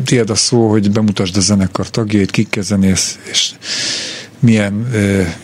tiéd 0.05 0.31
a 0.31 0.35
szó, 0.35 0.71
hogy 0.71 0.91
bemutasd 0.91 1.37
a 1.37 1.41
zenekar 1.41 1.91
tagjait, 1.91 2.31
kikkel 2.31 2.63
zenész, 2.63 3.19
és 3.31 3.51
milyen, 4.41 4.91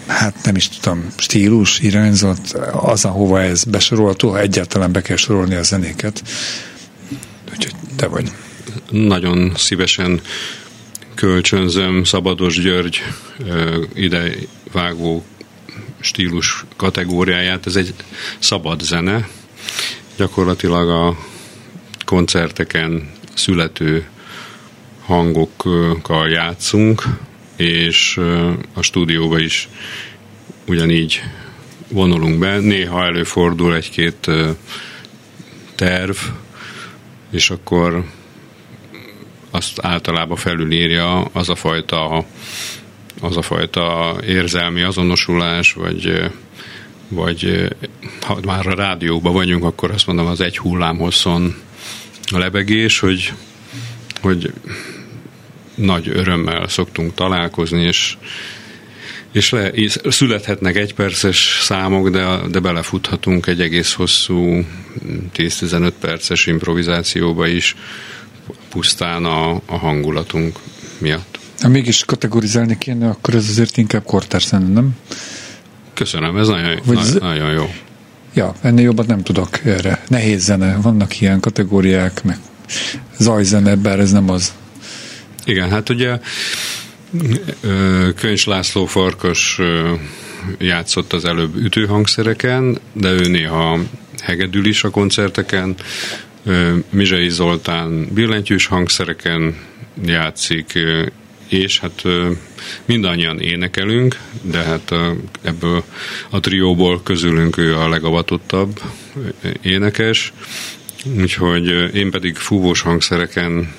hát 0.07 0.35
nem 0.44 0.57
is 0.57 0.68
tudom, 0.68 1.07
stílus, 1.16 1.78
irányzat, 1.78 2.52
az, 2.72 3.04
ahova 3.04 3.42
ez 3.42 3.64
besorolható, 3.64 4.30
ha 4.30 4.40
egyáltalán 4.40 4.92
be 4.92 5.02
kell 5.02 5.16
sorolni 5.16 5.54
a 5.54 5.62
zenéket. 5.62 6.22
Úgyhogy 7.52 7.74
te 7.96 8.07
vagy. 8.07 8.30
Nagyon 8.90 9.52
szívesen 9.57 10.20
kölcsönzöm 11.14 12.04
Szabados 12.04 12.61
György 12.61 13.02
ide 13.94 14.33
vágó 14.72 15.24
stílus 16.00 16.64
kategóriáját. 16.76 17.66
Ez 17.66 17.76
egy 17.76 17.94
szabad 18.38 18.80
zene. 18.80 19.28
Gyakorlatilag 20.16 20.88
a 20.88 21.16
koncerteken 22.04 23.11
születő 23.35 24.07
hangokkal 25.04 26.28
játszunk, 26.28 27.02
és 27.57 28.21
a 28.73 28.83
stúdióba 28.83 29.38
is 29.38 29.69
ugyanígy 30.67 31.23
vonulunk 31.88 32.38
be. 32.38 32.59
Néha 32.59 33.05
előfordul 33.05 33.75
egy-két 33.75 34.31
terv, 35.75 36.17
és 37.31 37.51
akkor 37.51 38.05
azt 39.51 39.79
általában 39.83 40.37
felülírja 40.37 41.21
az 41.21 41.49
a 41.49 41.55
fajta 41.55 42.25
az 43.21 43.37
a 43.37 43.43
fajta 43.43 44.17
érzelmi 44.27 44.83
azonosulás, 44.83 45.73
vagy, 45.73 46.31
vagy 47.09 47.69
ha 48.21 48.38
már 48.45 48.67
a 48.67 48.75
rádióban 48.75 49.33
vagyunk, 49.33 49.64
akkor 49.64 49.90
azt 49.90 50.07
mondom 50.07 50.27
az 50.27 50.40
egy 50.40 50.59
hullám 50.59 50.97
hosszon 50.97 51.55
a 52.33 52.38
lebegés, 52.38 52.99
hogy, 52.99 53.33
hogy 54.21 54.53
nagy 55.74 56.08
örömmel 56.08 56.68
szoktunk 56.68 57.14
találkozni, 57.14 57.82
és, 57.82 58.16
és 59.32 59.50
le, 59.50 59.70
születhetnek 60.08 60.76
egyperces 60.76 61.58
számok, 61.62 62.08
de, 62.08 62.37
de 62.50 62.60
belefuthatunk 62.60 63.46
egy 63.46 63.60
egész 63.60 63.92
hosszú 63.92 64.64
10-15 65.37 65.92
perces 66.00 66.46
improvizációba 66.46 67.46
is, 67.46 67.76
pusztán 68.68 69.24
a, 69.24 69.50
a 69.66 69.76
hangulatunk 69.78 70.58
miatt. 70.98 71.38
Ha 71.60 71.68
mégis 71.68 72.04
kategorizálni 72.04 72.78
kéne, 72.78 73.08
akkor 73.08 73.34
ez 73.34 73.48
azért 73.48 73.76
inkább 73.76 74.04
kortárs 74.04 74.46
zene, 74.46 74.68
nem? 74.68 74.96
Köszönöm, 75.94 76.37
ez 76.37 76.48
nagyon, 76.48 76.80
Vagy 76.84 76.98
na, 77.18 77.26
nagyon 77.26 77.50
jó. 77.50 77.74
Ja, 78.34 78.54
ennél 78.60 78.84
jobbat 78.84 79.06
nem 79.06 79.22
tudok 79.22 79.64
erre. 79.64 80.02
Nehéz 80.08 80.44
zene, 80.44 80.76
vannak 80.76 81.20
ilyen 81.20 81.40
kategóriák, 81.40 82.24
meg 82.24 82.38
zajzene, 83.18 83.76
bár 83.76 83.98
ez 83.98 84.12
nem 84.12 84.30
az. 84.30 84.52
Igen, 85.44 85.70
hát 85.70 85.88
ugye 85.88 86.18
Könycs 88.16 88.46
László 88.46 88.87
Farkas 88.87 89.61
játszott 90.59 91.12
az 91.12 91.24
előbb 91.24 91.57
ütőhangszereken, 91.57 92.78
de 92.92 93.11
ő 93.11 93.28
néha 93.28 93.78
hegedül 94.22 94.66
is 94.66 94.85
a 94.85 94.90
koncerteken, 94.90 95.74
Mizsai 96.90 97.28
Zoltán 97.28 98.09
billentyűs 98.12 98.66
hangszereken 98.66 99.57
játszik, 100.04 100.78
és 101.48 101.78
hát 101.78 102.02
mindannyian 102.85 103.40
énekelünk, 103.40 104.18
de 104.42 104.59
hát 104.59 104.94
ebből 105.42 105.85
a 106.30 106.40
trióból 106.40 107.02
közülünk 107.02 107.57
ő 107.57 107.76
a 107.76 107.88
legavatottabb 107.88 108.80
énekes, 109.62 110.33
úgyhogy 111.18 111.94
én 111.94 112.11
pedig 112.11 112.37
fúvós 112.37 112.80
hangszereken 112.80 113.74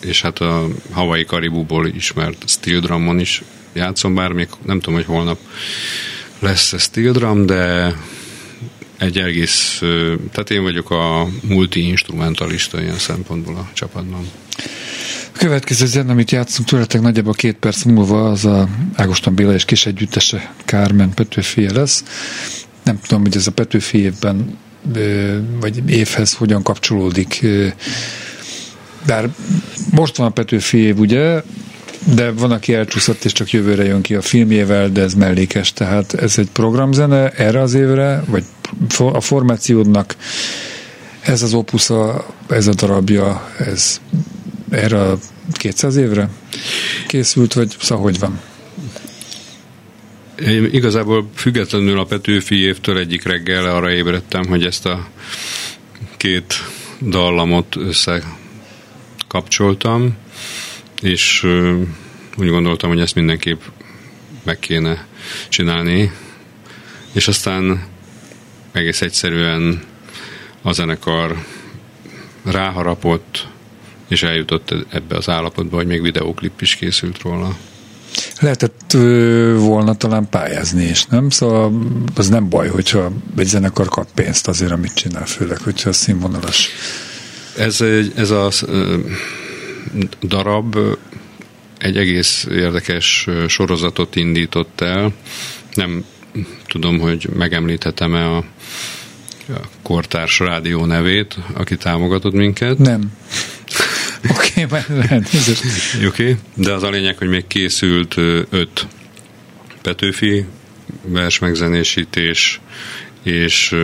és 0.00 0.22
hát 0.22 0.38
a 0.38 0.68
Hawaii 0.90 1.24
Karibúból 1.24 1.86
ismert 1.86 2.48
steel 2.48 2.80
drumon 2.80 3.18
is 3.18 3.42
játszom, 3.72 4.14
bár 4.14 4.32
még 4.32 4.48
nem 4.62 4.80
tudom, 4.80 4.94
hogy 4.94 5.04
holnap 5.04 5.38
lesz 6.38 6.80
steel 6.80 7.12
drum, 7.12 7.46
de 7.46 7.94
egy 8.98 9.18
egész, 9.18 9.78
tehát 10.32 10.50
én 10.50 10.62
vagyok 10.62 10.90
a 10.90 11.28
multi-instrumentalista 11.42 12.82
ilyen 12.82 12.98
szempontból 12.98 13.54
a 13.54 13.68
csapatban. 13.72 14.30
A 15.34 15.38
következő 15.38 15.86
zene, 15.86 16.10
amit 16.10 16.30
játszunk 16.30 16.68
tőletek 16.68 17.00
nagyjából 17.00 17.32
két 17.32 17.56
perc 17.56 17.82
múlva, 17.82 18.30
az 18.30 18.44
a 18.44 18.68
Ágoston 18.94 19.34
Béla 19.34 19.54
és 19.54 19.64
kis 19.64 19.86
együttese 19.86 20.54
Kármen 20.64 21.14
Petőfi 21.14 21.72
lesz. 21.72 22.04
Nem 22.82 23.00
tudom, 23.00 23.22
hogy 23.22 23.36
ez 23.36 23.46
a 23.46 23.52
Petőfi 23.52 23.98
évben 23.98 24.58
vagy 25.60 25.90
évhez 25.90 26.34
hogyan 26.34 26.62
kapcsolódik. 26.62 27.46
Bár 29.06 29.30
most 29.90 30.16
van 30.16 30.26
a 30.26 30.30
Petőfi 30.30 30.78
év, 30.78 30.98
ugye, 30.98 31.42
de 32.14 32.30
van, 32.30 32.50
aki 32.50 32.74
elcsúszott, 32.74 33.24
és 33.24 33.32
csak 33.32 33.50
jövőre 33.50 33.84
jön 33.84 34.02
ki 34.02 34.14
a 34.14 34.22
filmjével, 34.22 34.88
de 34.88 35.02
ez 35.02 35.14
mellékes, 35.14 35.72
tehát 35.72 36.14
ez 36.14 36.38
egy 36.38 36.50
programzene 36.52 37.30
erre 37.30 37.60
az 37.60 37.74
évre, 37.74 38.22
vagy 38.26 38.44
a 38.98 39.20
formációdnak 39.20 40.16
ez 41.20 41.42
az 41.42 41.54
opusza, 41.54 42.26
ez 42.48 42.66
a 42.66 42.74
darabja, 42.74 43.50
ez 43.58 44.00
erre 44.70 45.02
a 45.02 45.18
200 45.52 45.96
évre 45.96 46.28
készült, 47.08 47.52
vagy 47.52 47.76
szóval 47.80 48.04
hogy 48.04 48.18
van? 48.18 48.40
Én 50.46 50.68
igazából 50.72 51.30
függetlenül 51.34 51.98
a 51.98 52.04
Petőfi 52.04 52.56
évtől 52.56 52.98
egyik 52.98 53.24
reggel 53.24 53.64
arra 53.64 53.90
ébredtem, 53.90 54.46
hogy 54.46 54.64
ezt 54.64 54.86
a 54.86 55.08
két 56.16 56.54
dallamot 57.00 57.76
összekapcsoltam, 59.36 60.16
és 61.02 61.46
úgy 62.36 62.48
gondoltam, 62.48 62.90
hogy 62.90 63.00
ezt 63.00 63.14
mindenképp 63.14 63.60
meg 64.42 64.58
kéne 64.58 65.06
csinálni, 65.48 66.12
és 67.12 67.28
aztán 67.28 67.86
egész 68.72 69.00
egyszerűen 69.00 69.82
a 70.62 70.72
zenekar 70.72 71.44
ráharapott, 72.44 73.48
és 74.08 74.22
eljutott 74.22 74.74
ebbe 74.88 75.16
az 75.16 75.28
állapotba, 75.28 75.76
hogy 75.76 75.86
még 75.86 76.02
videóklip 76.02 76.60
is 76.60 76.74
készült 76.74 77.22
róla. 77.22 77.56
Lehetett 78.40 78.92
volna 79.56 79.94
talán 79.94 80.28
pályázni 80.28 80.84
is, 80.84 81.04
nem? 81.04 81.30
Szóval 81.30 81.72
az 82.14 82.28
nem 82.28 82.48
baj, 82.48 82.68
hogyha 82.68 83.12
egy 83.36 83.46
zenekar 83.46 83.88
kap 83.88 84.08
pénzt 84.14 84.48
azért, 84.48 84.72
amit 84.72 84.94
csinál, 84.94 85.26
főleg, 85.26 85.58
hogyha 85.58 85.92
színvonalas. 85.92 86.70
Ez, 87.56 87.80
ez 88.16 88.30
a 88.30 88.50
darab 90.22 90.78
egy 91.78 91.96
egész 91.96 92.46
érdekes 92.50 93.26
sorozatot 93.48 94.16
indított 94.16 94.80
el. 94.80 95.12
Nem 95.74 96.04
tudom, 96.66 96.98
hogy 96.98 97.28
megemlíthetem-e 97.34 98.24
a, 98.24 98.36
a 99.48 99.60
Kortárs 99.82 100.38
Rádió 100.38 100.84
nevét, 100.84 101.36
aki 101.52 101.76
támogatott 101.76 102.32
minket. 102.32 102.78
Nem. 102.78 103.12
Oké, 104.36 104.64
okay, 104.64 104.80
lehet. 104.88 105.28
Oké, 105.96 106.06
okay, 106.06 106.36
de 106.54 106.72
az 106.72 106.82
a 106.82 106.90
lényeg, 106.90 107.18
hogy 107.18 107.28
még 107.28 107.46
készült 107.46 108.16
öt 108.50 108.86
Petőfi 109.82 110.44
versmegzenésítés, 111.02 112.60
és 113.22 113.74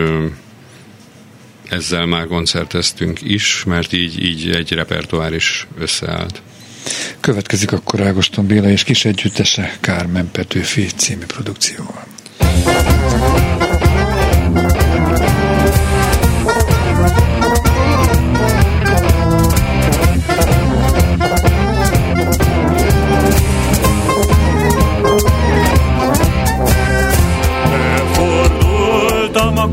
ezzel 1.72 2.06
már 2.06 2.26
koncerteztünk 2.26 3.20
is, 3.22 3.64
mert 3.66 3.92
így, 3.92 4.24
így 4.24 4.50
egy 4.50 4.72
repertoár 4.72 5.32
is 5.32 5.66
összeállt. 5.78 6.42
Következik 7.20 7.72
akkor 7.72 8.00
Ágoston 8.00 8.46
Béla 8.46 8.68
és 8.68 8.85
kis 8.85 9.04
együttese 9.04 9.76
Kármen 9.80 10.30
Petőfi 10.30 10.87
című 10.96 11.24
produkcióval. 11.24 12.04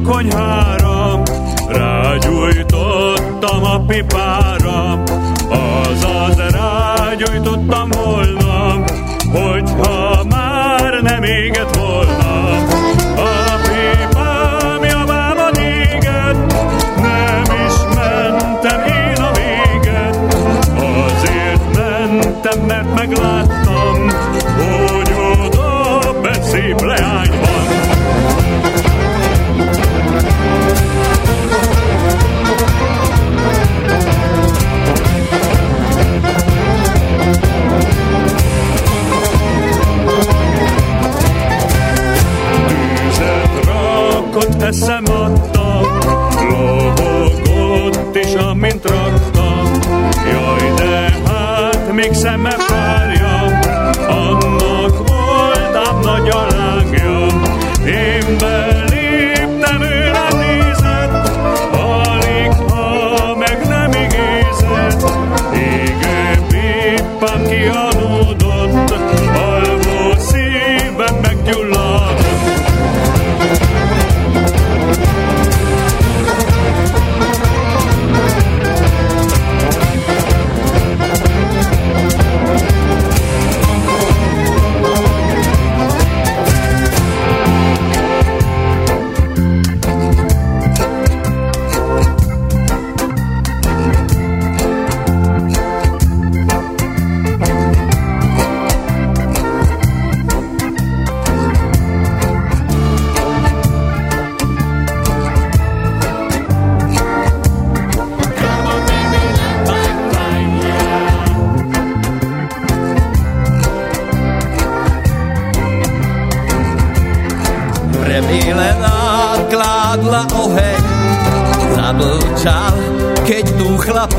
konyhára, 0.10 0.79
pipára, 3.90 5.04
azaz 5.50 6.38
rágyújtottam 6.38 7.90
volna, 7.90 8.84
hogyha 9.32 10.24
már 10.30 11.02
nem 11.02 11.24
éget 11.24 11.76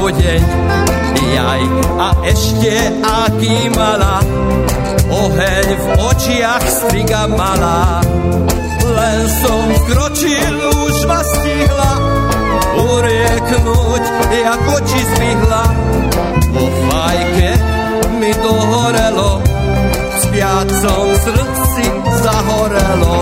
podeň. 0.01 0.43
Jaj, 1.21 1.63
a 2.01 2.09
ešte 2.27 2.75
aký 3.05 3.57
malá, 3.77 4.19
oheň 5.07 5.69
v 5.77 5.85
očiach 6.09 6.65
striga 6.65 7.29
malá. 7.31 8.01
Len 8.81 9.21
som 9.45 9.61
vkročil, 9.85 10.55
už 10.89 10.97
ma 11.07 11.21
stihla, 11.23 11.93
urieknúť, 12.75 14.05
jak 14.35 14.63
oči 14.81 15.01
zvyhla. 15.15 15.65
Po 16.51 16.65
fajke 16.67 17.51
mi 18.19 18.33
dohorelo, 18.35 19.31
v 19.45 20.17
spiacom 20.27 21.07
srdci 21.15 21.85
zahorelo. 22.25 23.17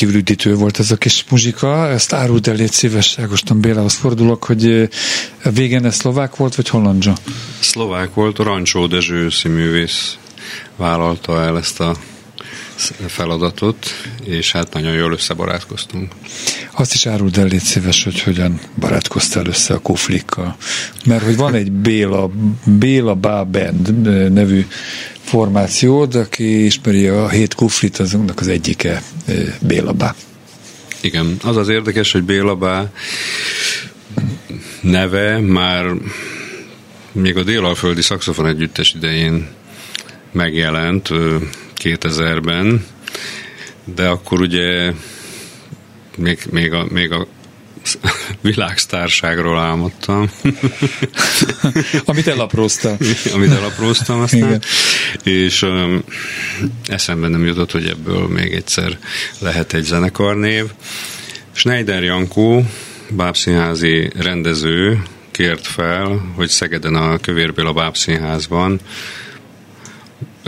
Rendkívül 0.00 0.28
üdítő 0.28 0.54
volt 0.54 0.78
ez 0.78 0.90
a 0.90 0.96
kis 0.96 1.24
muzsika. 1.30 1.88
Ezt 1.88 2.12
árult 2.12 2.46
el, 2.46 2.54
légy 2.54 2.72
szíves, 2.72 3.18
Ágoston 3.18 3.60
Bélához 3.60 3.94
fordulok, 3.94 4.44
hogy 4.44 4.88
végén 5.54 5.84
ez 5.84 5.94
szlovák 5.94 6.36
volt, 6.36 6.54
vagy 6.54 6.68
hollandja? 6.68 7.12
Szlovák 7.58 8.14
volt, 8.14 8.38
Rancsó 8.38 8.86
Dezső 8.86 9.30
színművész 9.30 10.18
vállalta 10.76 11.42
el 11.42 11.58
ezt 11.58 11.80
a 11.80 11.96
feladatot, 13.06 13.86
és 14.24 14.52
hát 14.52 14.72
nagyon 14.72 14.94
jól 14.94 15.12
összebarátkoztunk. 15.12 16.12
Azt 16.72 16.94
is 16.94 17.06
áruld 17.06 17.38
el, 17.38 17.46
légy 17.46 17.62
szíves, 17.62 18.04
hogy 18.04 18.20
hogyan 18.20 18.60
barátkoztál 18.78 19.46
össze 19.46 19.74
a 19.74 19.78
kuflikkal. 19.78 20.56
Mert 21.04 21.24
hogy 21.24 21.36
van 21.36 21.54
egy 21.54 21.72
Béla, 21.72 22.30
Béla 22.64 23.14
Bá 23.14 23.42
Band 23.42 23.92
nevű 24.32 24.66
formációd, 25.24 26.14
aki 26.14 26.64
ismeri 26.64 27.06
a 27.06 27.28
hét 27.28 27.54
kuflit, 27.54 27.98
azoknak 27.98 28.40
az 28.40 28.48
egyike 28.48 29.02
Béla 29.60 29.92
Bá. 29.92 30.14
Igen, 31.00 31.36
az 31.42 31.56
az 31.56 31.68
érdekes, 31.68 32.12
hogy 32.12 32.22
Béla 32.22 32.54
Bá 32.54 32.90
neve 34.80 35.38
már 35.38 35.86
még 37.12 37.36
a 37.36 37.42
Délalföldi 37.42 38.02
Szaxofon 38.02 38.46
Együttes 38.46 38.94
idején 38.94 39.48
megjelent 40.32 41.08
2000-ben, 41.82 42.86
de 43.84 44.08
akkor 44.08 44.40
ugye 44.40 44.92
még, 46.16 46.38
még, 46.50 46.72
a, 46.72 46.86
még 46.90 47.12
a 47.12 47.26
világsztárságról 48.40 49.58
álmodtam. 49.58 50.30
Amit 52.04 52.26
elapróztam. 52.26 52.96
Amit 53.34 53.50
elapróztam 53.50 54.20
aztán. 54.20 54.40
Igen. 54.40 54.62
És 55.24 55.62
um, 55.62 56.04
eszembe 56.86 57.28
nem 57.28 57.46
jutott, 57.46 57.70
hogy 57.70 57.86
ebből 57.86 58.28
még 58.28 58.52
egyszer 58.52 58.98
lehet 59.38 59.72
egy 59.72 59.84
zenekarnév. 59.84 60.64
Schneider 61.52 62.02
Jankó, 62.02 62.64
bábszínházi 63.08 64.10
rendező 64.16 65.02
kért 65.30 65.66
fel, 65.66 66.32
hogy 66.34 66.48
Szegeden 66.48 66.94
a 66.94 67.18
Kövérbél 67.18 67.66
a 67.66 67.72
bábszínházban 67.72 68.80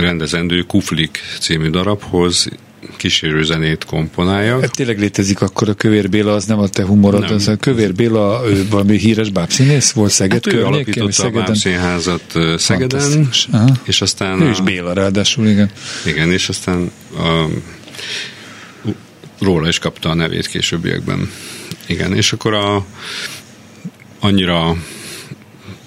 rendezendő 0.02 0.62
Kuflik 0.62 1.20
című 1.40 1.70
darabhoz 1.70 2.48
kísérő 2.96 3.42
zenét 3.42 3.84
komponálja. 3.84 4.60
Hát 4.60 4.70
tényleg 4.70 4.98
létezik 4.98 5.40
akkor 5.40 5.68
a 5.68 5.74
Kövér 5.74 6.08
Béla, 6.08 6.34
az 6.34 6.44
nem 6.44 6.58
a 6.58 6.68
te 6.68 6.84
humorod, 6.84 7.30
az 7.30 7.48
a 7.48 7.56
Kövér 7.56 7.94
Béla 7.94 8.42
ő 8.46 8.66
valami 8.70 8.96
híres 8.96 9.30
bábszínész 9.30 9.90
volt 9.90 10.10
Szeged 10.10 10.44
hát 10.44 10.54
ő 10.54 10.64
alapította 10.64 11.12
Szegeden. 11.12 11.42
a 11.42 11.46
bábszínházat 11.46 12.34
Szegeden, 12.56 13.28
és 13.84 14.00
aztán... 14.00 14.42
Ő 14.42 14.50
is 14.50 14.60
Béla 14.60 14.92
ráadásul, 14.92 15.48
igen. 15.48 15.70
Igen, 16.06 16.32
és 16.32 16.48
aztán 16.48 16.90
a, 17.16 17.44
róla 19.38 19.68
is 19.68 19.78
kapta 19.78 20.08
a 20.08 20.14
nevét 20.14 20.46
későbbiekben. 20.46 21.30
Igen, 21.86 22.14
és 22.14 22.32
akkor 22.32 22.54
a, 22.54 22.84
annyira 24.20 24.76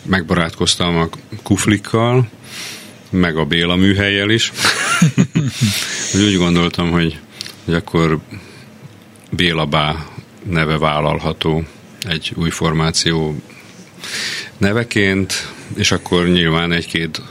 megbarátkoztam 0.06 0.98
a 0.98 1.10
kuflikkal, 1.44 2.30
meg 3.10 3.38
a 3.38 3.46
Béla 3.46 3.76
műhelyjel 3.76 4.30
is. 4.30 4.52
úgy 6.28 6.38
gondoltam, 6.38 6.92
hogy, 6.92 7.20
hogy 7.66 7.74
akkor 7.74 8.20
Béla 9.32 9.66
Bá 9.66 10.06
neve 10.44 10.78
vállalható 10.78 11.64
egy 12.08 12.34
új 12.36 12.50
formáció 12.50 13.36
neveként, 14.58 15.34
és 15.76 15.92
akkor 15.92 16.28
nyilván 16.28 16.72
egy-két 16.72 17.22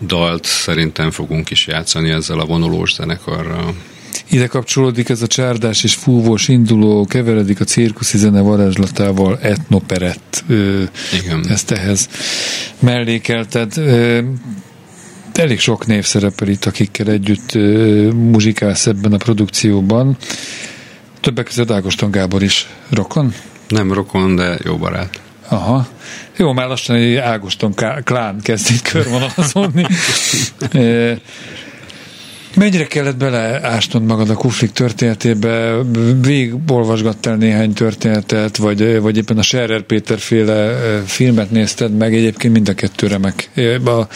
dalt 0.00 0.44
szerintem 0.44 1.10
fogunk 1.10 1.50
is 1.50 1.66
játszani 1.66 2.10
ezzel 2.10 2.38
a 2.38 2.44
vonulós 2.44 2.94
zenekarral. 2.94 3.74
Ide 4.30 4.46
kapcsolódik 4.46 5.08
ez 5.08 5.22
a 5.22 5.26
csárdás 5.26 5.84
és 5.84 5.94
fúvós 5.94 6.48
induló, 6.48 7.06
keveredik 7.06 7.60
a 7.60 7.64
cirkuszi 7.64 8.18
zene 8.18 8.40
varázslatával, 8.40 9.38
etnoperett. 9.40 10.44
Igen. 11.22 11.44
Ezt 11.48 11.70
ehhez 11.70 12.08
mellékelted. 12.78 13.72
Elég 15.34 15.58
sok 15.58 15.86
név 15.86 16.04
szerepel 16.04 16.48
itt, 16.48 16.64
akikkel 16.64 17.08
együtt 17.08 17.52
muzsikálsz 18.12 18.86
ebben 18.86 19.12
a 19.12 19.16
produkcióban. 19.16 20.16
Többek 21.20 21.44
között 21.44 21.70
Ágoston 21.70 22.10
Gábor 22.10 22.42
is 22.42 22.68
rokon? 22.90 23.34
Nem 23.68 23.92
rokon, 23.92 24.36
de 24.36 24.58
jó 24.64 24.76
barát. 24.76 25.20
Aha. 25.48 25.86
Jó, 26.36 26.52
már 26.52 26.66
lassan 26.68 26.96
egy 26.96 27.16
Ágoston 27.16 27.74
klán 28.04 28.40
kezd 28.40 28.70
itt 28.70 28.82
körvonalazódni. 28.82 29.86
Mennyire 32.54 32.86
kellett 32.86 33.16
beleásnod 33.16 34.04
magad 34.04 34.30
a 34.30 34.34
kuflik 34.34 34.70
történetébe? 34.70 35.74
Végigolvasgattál 36.20 37.36
néhány 37.36 37.72
történetet, 37.72 38.56
vagy, 38.56 39.00
vagy 39.00 39.16
éppen 39.16 39.38
a 39.38 39.42
Scherer 39.42 39.82
Péter 39.82 40.18
féle 40.18 40.76
filmet 41.06 41.50
nézted 41.50 41.96
meg? 41.96 42.14
Egyébként 42.14 42.52
mind 42.52 42.68
a 42.68 42.74
kettő 42.74 43.06
remek. 43.06 43.50
A 43.84 44.06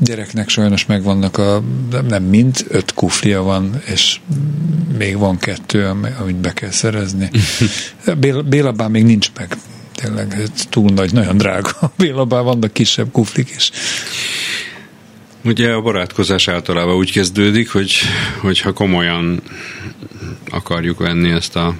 gyereknek 0.00 0.48
sajnos 0.48 0.86
megvannak 0.86 1.38
a, 1.38 1.62
nem 2.08 2.22
mind, 2.22 2.66
öt 2.68 2.94
kuflia 2.94 3.42
van, 3.42 3.82
és 3.84 4.20
még 4.98 5.16
van 5.16 5.38
kettő, 5.38 5.86
amit 6.20 6.36
be 6.36 6.52
kell 6.52 6.70
szerezni. 6.70 7.30
Béla, 8.20 8.42
Béla 8.42 8.88
még 8.88 9.04
nincs 9.04 9.30
meg. 9.36 9.56
Tényleg 9.94 10.42
túl 10.70 10.90
nagy, 10.90 11.12
nagyon 11.12 11.36
drága. 11.36 11.70
Bélabá 11.98 12.40
vannak 12.40 12.72
kisebb 12.72 13.10
kuflik 13.10 13.50
is. 13.56 13.70
Ugye 15.44 15.72
a 15.72 15.80
barátkozás 15.80 16.48
általában 16.48 16.94
úgy 16.94 17.12
kezdődik, 17.12 17.70
hogy, 17.70 17.94
hogy 18.40 18.60
ha 18.60 18.72
komolyan 18.72 19.42
akarjuk 20.50 20.98
venni 20.98 21.30
ezt 21.30 21.56
a 21.56 21.74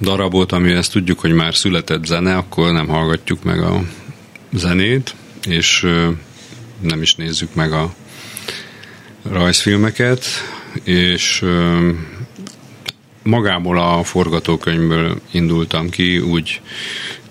darabot, 0.00 0.52
amihez 0.52 0.88
tudjuk, 0.88 1.20
hogy 1.20 1.32
már 1.32 1.54
született 1.54 2.04
zene, 2.04 2.36
akkor 2.36 2.72
nem 2.72 2.88
hallgatjuk 2.88 3.42
meg 3.42 3.60
a 3.60 3.82
zenét, 4.52 5.14
és 5.48 5.86
nem 6.84 7.02
is 7.02 7.14
nézzük 7.14 7.54
meg 7.54 7.72
a 7.72 7.94
rajzfilmeket, 9.22 10.24
és 10.82 11.44
magából 13.22 13.78
a 13.78 14.02
forgatókönyvből 14.02 15.20
indultam 15.30 15.90
ki, 15.90 16.18
úgy 16.18 16.60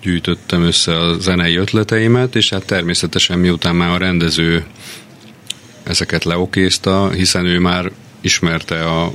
gyűjtöttem 0.02 0.62
össze 0.62 0.98
a 0.98 1.18
zenei 1.18 1.56
ötleteimet, 1.56 2.36
és 2.36 2.50
hát 2.50 2.66
természetesen 2.66 3.38
miután 3.38 3.76
már 3.76 3.90
a 3.90 3.96
rendező 3.96 4.64
ezeket 5.82 6.24
leokézta, 6.24 7.10
hiszen 7.10 7.46
ő 7.46 7.58
már 7.58 7.90
ismerte 8.20 8.84
a 8.84 9.12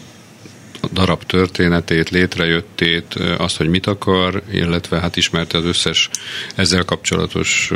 darab 0.94 1.24
történetét, 1.24 2.10
létrejöttét, 2.10 3.14
azt, 3.38 3.58
hogy 3.58 3.68
mit 3.68 3.88
akar, 3.88 4.44
illetve 4.52 5.00
hát 5.00 5.18
ismerte 5.18 5.58
az 5.58 5.66
összes 5.66 6.10
ezzel 6.56 6.84
kapcsolatos 6.84 7.72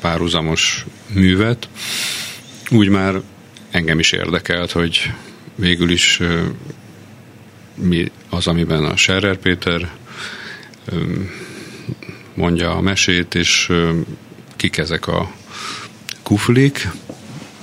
párhuzamos 0.00 0.84
művet. 1.12 1.68
Úgy 2.70 2.88
már 2.88 3.20
engem 3.70 3.98
is 3.98 4.12
érdekelt, 4.12 4.72
hogy 4.72 5.12
végül 5.54 5.90
is 5.90 6.20
mi 7.74 8.10
az, 8.30 8.46
amiben 8.46 8.84
a 8.84 8.96
Scherer 8.96 9.36
Péter 9.36 9.90
mondja 12.34 12.76
a 12.76 12.80
mesét, 12.80 13.34
és 13.34 13.72
kik 14.56 14.76
ezek 14.76 15.06
a 15.06 15.30
kuflik, 16.22 16.88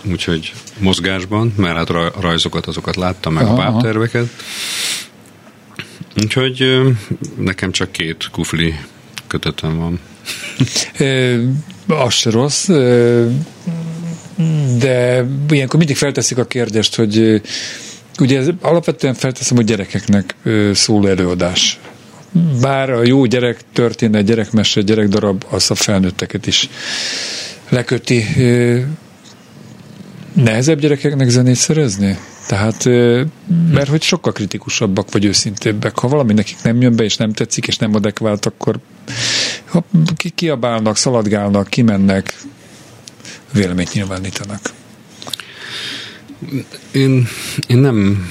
úgyhogy 0.03 0.53
mozgásban, 0.77 1.53
mert 1.57 1.75
hát 1.75 2.13
rajzokat 2.19 2.65
azokat 2.65 2.95
láttam, 2.95 3.33
meg 3.33 3.43
aha, 3.43 3.53
a 3.53 3.55
bábterveket. 3.55 4.29
Úgyhogy 6.23 6.81
nekem 7.37 7.71
csak 7.71 7.91
két 7.91 8.29
kufli 8.31 8.75
kötetem 9.27 9.77
van. 9.77 9.99
Az 11.87 12.13
se 12.13 12.29
rossz, 12.29 12.67
de 14.77 15.25
ilyenkor 15.49 15.77
mindig 15.77 15.95
felteszik 15.95 16.37
a 16.37 16.45
kérdést, 16.45 16.95
hogy 16.95 17.41
ugye 18.19 18.39
ez 18.39 18.47
alapvetően 18.61 19.13
felteszem, 19.13 19.57
hogy 19.57 19.65
gyerekeknek 19.65 20.35
szóló 20.73 21.07
előadás. 21.07 21.79
Bár 22.61 22.89
a 22.89 23.03
jó 23.03 23.25
gyerek 23.25 23.59
történet, 23.73 24.25
gyerekmese, 24.25 24.81
gyerekdarab, 24.81 25.43
az 25.49 25.71
a 25.71 25.75
felnőtteket 25.75 26.47
is 26.47 26.69
leköti. 27.69 28.25
Nehezebb 30.33 30.79
gyerekeknek 30.79 31.29
zenét 31.29 31.55
szerezni? 31.55 32.17
Tehát, 32.47 32.85
mert 33.71 33.89
hogy 33.89 34.01
sokkal 34.01 34.31
kritikusabbak 34.31 35.11
vagy 35.11 35.25
őszintébbek. 35.25 35.99
Ha 35.99 36.07
valami 36.07 36.33
nekik 36.33 36.57
nem 36.63 36.81
jön 36.81 36.95
be, 36.95 37.03
és 37.03 37.15
nem 37.15 37.33
tetszik, 37.33 37.67
és 37.67 37.77
nem 37.77 37.95
adekvált, 37.95 38.45
akkor 38.45 38.79
kiabálnak, 40.35 40.97
szaladgálnak, 40.97 41.67
kimennek, 41.67 42.37
véleményt 43.53 43.93
nyilvánítanak. 43.93 44.59
Én, 46.91 47.27
én 47.67 47.77
nem 47.77 48.27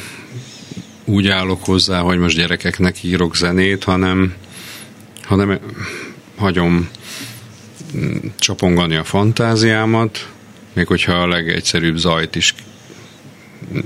úgy 1.05 1.29
állok 1.29 1.65
hozzá, 1.65 2.01
hogy 2.01 2.19
most 2.19 2.37
gyerekeknek 2.37 3.03
írok 3.03 3.37
zenét, 3.37 3.85
hanem, 3.85 4.35
hanem 5.23 5.59
hagyom 6.37 6.89
mm, 7.97 8.17
csapongani 8.39 8.97
a 8.97 9.05
fantáziámat, 9.05 10.29
még 10.73 10.87
hogyha 10.87 11.13
a 11.13 11.29
legegyszerűbb 11.29 11.97
zajt 11.97 12.37
is 12.37 12.55
mm, 13.75 13.79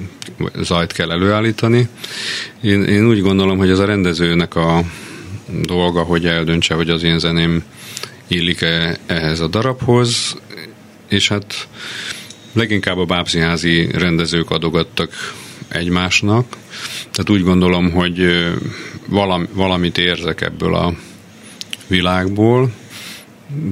zajt 0.60 0.92
kell 0.92 1.10
előállítani. 1.10 1.88
Én, 2.60 2.82
én 2.82 3.06
úgy 3.06 3.20
gondolom, 3.20 3.58
hogy 3.58 3.70
ez 3.70 3.78
a 3.78 3.84
rendezőnek 3.84 4.54
a 4.54 4.82
dolga, 5.62 6.02
hogy 6.02 6.26
eldöntse, 6.26 6.74
hogy 6.74 6.90
az 6.90 7.02
én 7.02 7.18
zeném 7.18 7.64
illik-e 8.28 8.98
ehhez 9.06 9.40
a 9.40 9.48
darabhoz, 9.48 10.36
és 11.08 11.28
hát 11.28 11.68
leginkább 12.52 12.98
a 12.98 13.04
bábszínházi 13.04 13.88
rendezők 13.92 14.50
adogattak 14.50 15.34
egymásnak. 15.68 16.56
Tehát 17.10 17.30
úgy 17.30 17.42
gondolom, 17.42 17.90
hogy 17.90 18.44
valami, 19.08 19.46
valamit 19.52 19.98
érzek 19.98 20.40
ebből 20.40 20.74
a 20.74 20.94
világból, 21.86 22.72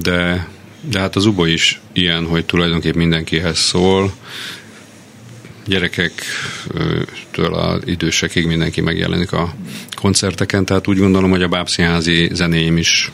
de, 0.01 0.49
de 0.81 0.99
hát 0.99 1.17
az 1.17 1.27
ubo 1.27 1.45
is 1.45 1.81
ilyen, 1.93 2.27
hogy 2.27 2.45
tulajdonképpen 2.45 2.99
mindenkihez 2.99 3.59
szól, 3.59 4.13
gyerekektől 5.67 7.55
az 7.55 7.81
idősekig 7.85 8.47
mindenki 8.47 8.81
megjelenik 8.81 9.33
a 9.33 9.55
koncerteken, 9.95 10.65
tehát 10.65 10.89
úgy 10.89 10.99
gondolom, 10.99 11.31
hogy 11.31 11.43
a 11.43 11.49
bábszínházi 11.49 12.31
zenéim 12.33 12.77
is 12.77 13.13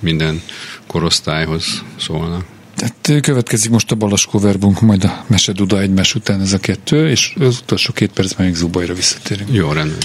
minden 0.00 0.42
korosztályhoz 0.86 1.82
szólnak. 2.00 2.44
Tehát 2.76 3.22
következik 3.22 3.70
most 3.70 3.90
a 3.90 3.94
Balaskó 3.94 4.38
verbunk, 4.38 4.80
majd 4.80 5.04
a 5.04 5.24
Mese 5.26 5.52
Duda 5.52 5.80
egymás 5.80 6.14
után 6.14 6.40
ez 6.40 6.52
a 6.52 6.58
kettő, 6.58 7.08
és 7.08 7.34
az 7.40 7.58
utolsó 7.62 7.92
két 7.92 8.12
percben 8.12 8.46
még 8.46 8.54
Zubajra 8.54 8.94
visszatérünk. 8.94 9.52
Jó, 9.52 9.72
rendben. 9.72 9.98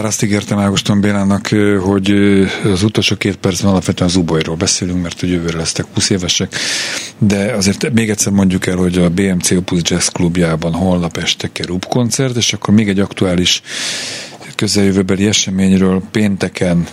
Bár 0.00 0.08
azt 0.08 0.22
ígértem 0.22 0.58
Ágoston 0.58 1.00
Bélának, 1.00 1.46
hogy 1.80 2.10
az 2.64 2.82
utolsó 2.82 3.16
két 3.16 3.36
percben 3.36 3.70
alapvetően 3.70 4.10
az 4.10 4.16
Uboyról 4.16 4.56
beszélünk, 4.56 5.02
mert 5.02 5.20
hogy 5.20 5.30
jövőre 5.30 5.56
lesztek 5.56 5.86
20 5.94 6.10
évesek, 6.10 6.54
de 7.18 7.52
azért 7.52 7.92
még 7.92 8.10
egyszer 8.10 8.32
mondjuk 8.32 8.66
el, 8.66 8.76
hogy 8.76 8.98
a 8.98 9.10
BMC 9.10 9.50
Opus 9.50 9.80
Jazz 9.82 10.06
klubjában 10.06 10.72
holnap 10.72 11.16
este 11.16 11.52
kerül 11.52 11.78
koncert, 11.88 12.36
és 12.36 12.52
akkor 12.52 12.74
még 12.74 12.88
egy 12.88 12.98
aktuális 13.00 13.62
közeljövőbeli 14.54 15.26
eseményről 15.26 16.02
pénteken 16.10 16.86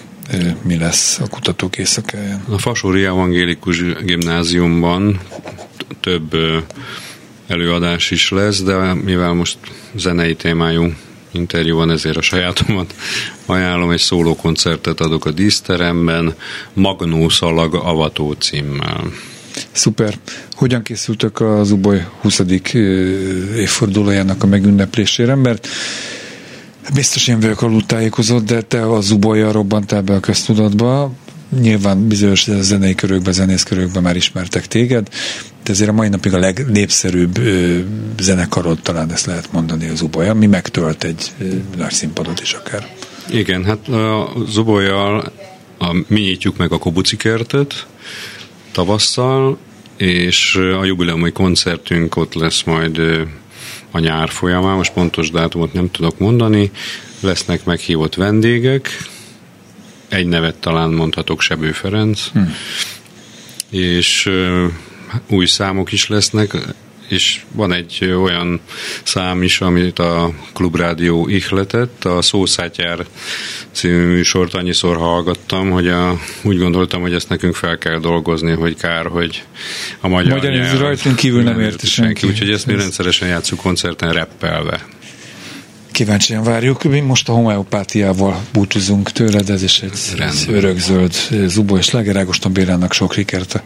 mi 0.62 0.78
lesz 0.78 1.20
a 1.20 1.28
kutatók 1.28 1.78
éjszakáján? 1.78 2.44
A 2.50 2.58
Fasori 2.58 3.04
Evangélikus 3.04 3.84
Gimnáziumban 4.04 5.20
több 6.00 6.36
előadás 7.48 8.12
is 8.12 8.30
lesz, 8.30 8.64
de 8.64 8.94
mivel 8.94 9.34
most 9.34 9.58
zenei 9.96 10.36
témájú 10.36 10.94
interjú 11.38 11.76
van, 11.76 11.92
ezért 11.92 12.18
a 12.18 12.22
sajátomat 12.22 12.96
ajánlom, 13.46 13.92
egy 13.92 14.00
szólókoncertet 14.00 15.00
adok 15.00 15.26
a 15.26 15.32
díszteremben, 15.32 16.34
Magnó 16.74 17.30
Szalag 17.30 17.76
avató 17.76 18.32
címmel. 18.32 19.12
Szuper. 19.72 20.18
Hogyan 20.52 20.84
készültök 20.84 21.42
az 21.42 21.72
Uboly 21.72 22.06
20. 22.22 22.42
évfordulójának 23.56 24.44
a 24.44 24.48
megünneplésére? 24.48 25.36
Mert 25.36 25.68
biztos 26.94 27.28
én 27.28 27.40
vagyok 27.40 27.62
alultájékozott, 27.62 28.46
de 28.46 28.62
te 28.62 28.92
az 28.92 29.12
Ubolyjal 29.12 29.52
robbantál 29.52 30.02
be 30.02 30.14
a 30.14 30.20
köztudatba. 30.20 31.12
Nyilván 31.50 32.08
bizonyos 32.08 32.48
zenei 32.60 32.96
körökben, 32.96 33.34
zenész 33.34 33.64
körökben 33.64 34.04
már 34.04 34.16
ismertek 34.16 34.68
téged, 34.68 35.08
de 35.64 35.72
ezért 35.72 35.90
a 35.90 35.94
mai 35.94 36.10
napig 36.10 36.34
a 36.34 36.40
legnépszerűbb 36.40 37.38
ö, 37.38 37.80
zenekarod, 38.20 38.80
talán 38.82 39.12
ezt 39.12 39.26
lehet 39.26 39.52
mondani 39.52 39.88
az 39.88 40.02
Ubolya, 40.02 40.34
mi 40.34 40.46
megtölt 40.46 41.04
egy 41.04 41.32
ö, 41.40 41.46
nagy 41.78 41.92
színpadot 41.92 42.42
is 42.42 42.54
akár. 42.54 42.88
Igen, 43.30 43.64
hát 43.64 43.88
a 43.88 44.34
Zubolyjal 44.48 45.32
a, 45.78 45.94
mi 46.08 46.20
nyitjuk 46.20 46.58
meg 46.58 46.72
a 46.72 46.78
Kobuci 46.78 47.16
kertet 47.16 47.88
tavasszal, 48.72 49.58
és 49.98 50.56
a 50.56 50.86
jubileumi 50.86 51.32
koncertünk 51.32 52.16
ott 52.16 52.34
lesz 52.34 52.64
majd 52.64 53.00
a 53.92 54.00
nyár 54.00 54.30
folyamán, 54.30 54.76
most 54.76 54.94
pontos 54.94 55.32
dátumot 55.32 55.74
nem 55.74 55.92
tudok 55.92 56.20
mondani, 56.20 56.72
lesznek 57.20 57.66
meghívott 57.66 58.16
vendégek, 58.16 58.90
egy 60.10 60.28
nevet 60.28 60.56
talán 60.56 60.90
mondhatok, 60.90 61.42
Sebő 61.42 61.72
Ferenc, 61.72 62.28
hmm. 62.34 62.56
és 63.70 64.30
új 65.28 65.46
számok 65.46 65.92
is 65.92 66.08
lesznek, 66.08 66.56
és 67.08 67.42
van 67.52 67.74
egy 67.74 68.14
olyan 68.22 68.60
szám 69.04 69.44
is, 69.44 69.62
amit 69.62 70.00
a 70.00 70.34
Klubrádió 70.54 71.28
ihletett, 71.28 72.06
a 72.06 72.22
Szószátyár 72.22 73.06
című 73.72 74.06
műsort 74.06 74.54
annyiszor 74.54 74.98
hallgattam, 74.98 75.70
hogy 75.70 75.88
a, 75.88 76.20
úgy 76.42 76.58
gondoltam, 76.58 77.02
hogy 77.02 77.14
ezt 77.14 77.30
nekünk 77.30 77.56
fel 77.56 77.78
kell 77.78 78.00
dolgozni, 78.00 78.52
hogy 78.52 78.76
kár, 78.76 79.06
hogy 79.06 79.44
a 80.00 80.08
magyar, 80.08 80.34
magyar 80.34 80.52
nyelv... 80.52 80.80
rajtunk 80.80 81.16
kívül 81.16 81.44
nem 81.44 81.60
érti 81.60 81.88
senki. 81.88 82.20
senki. 82.20 82.28
Úgyhogy 82.28 82.50
ezt 82.50 82.66
mi 82.66 82.76
rendszeresen 82.76 83.28
játszunk 83.28 83.62
koncerten 83.62 84.14
reppelve. 84.14 84.86
Kíváncsian 85.98 86.44
várjuk. 86.44 86.84
Mi 86.84 87.00
most 87.00 87.30
a 87.30 87.34
homeopátiával 87.34 88.42
búcsúzunk 88.54 89.12
tőled, 89.12 89.50
ez 89.50 89.64
is 89.64 89.82
egy, 89.82 90.00
örökzöld 90.48 91.14
zubo, 91.46 91.78
és 91.78 91.92
Leger 91.92 92.16
Ágoston 92.16 92.54
Bélának 92.54 92.94
sok 92.94 93.16
rikert 93.16 93.54
a 93.54 93.62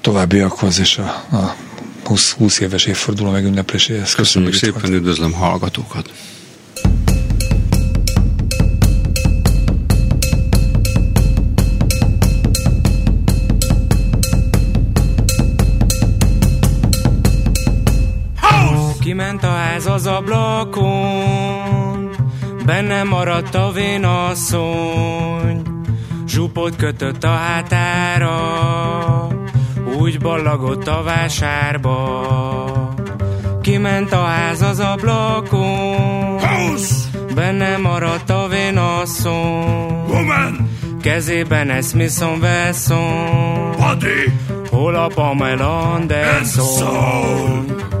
továbbiakhoz, 0.00 0.78
és 0.78 0.98
a, 0.98 1.02
a 1.36 1.56
20, 2.04 2.30
20 2.30 2.60
éves 2.60 2.84
évforduló 2.84 3.30
megünnepléséhez. 3.30 4.14
Köszönjük, 4.14 4.52
Köszönjük 4.52 4.78
szépen, 4.80 4.96
üdvözlöm 4.98 5.32
hallgatókat! 5.32 6.10
Kiment 19.04 19.42
a 19.42 19.50
ház 19.50 19.86
az 19.86 20.06
ablakon, 20.06 21.23
benne 22.64 23.02
maradt 23.02 23.54
a 23.54 23.70
vénasszony, 23.72 25.62
zsupot 26.26 26.76
kötött 26.76 27.24
a 27.24 27.34
hátára, 27.34 28.36
úgy 29.98 30.18
ballagott 30.18 30.88
a 30.88 31.02
vásárba. 31.02 31.94
Kiment 33.62 34.12
a 34.12 34.24
ház 34.24 34.62
az 34.62 34.80
ablakon, 34.80 36.38
House! 36.38 36.94
benne 37.34 37.76
maradt 37.76 38.30
a 38.30 38.48
vénasszony. 38.48 40.04
Woman! 40.08 40.72
Kezében 41.02 41.70
egy 41.70 41.84
Smithson 41.84 42.38
Wesson, 42.40 43.70
Body! 43.76 44.32
hol 44.70 44.94
a 44.94 45.06
Pamela 45.06 45.92
Anderson. 45.92 46.66
Soul! 46.66 47.93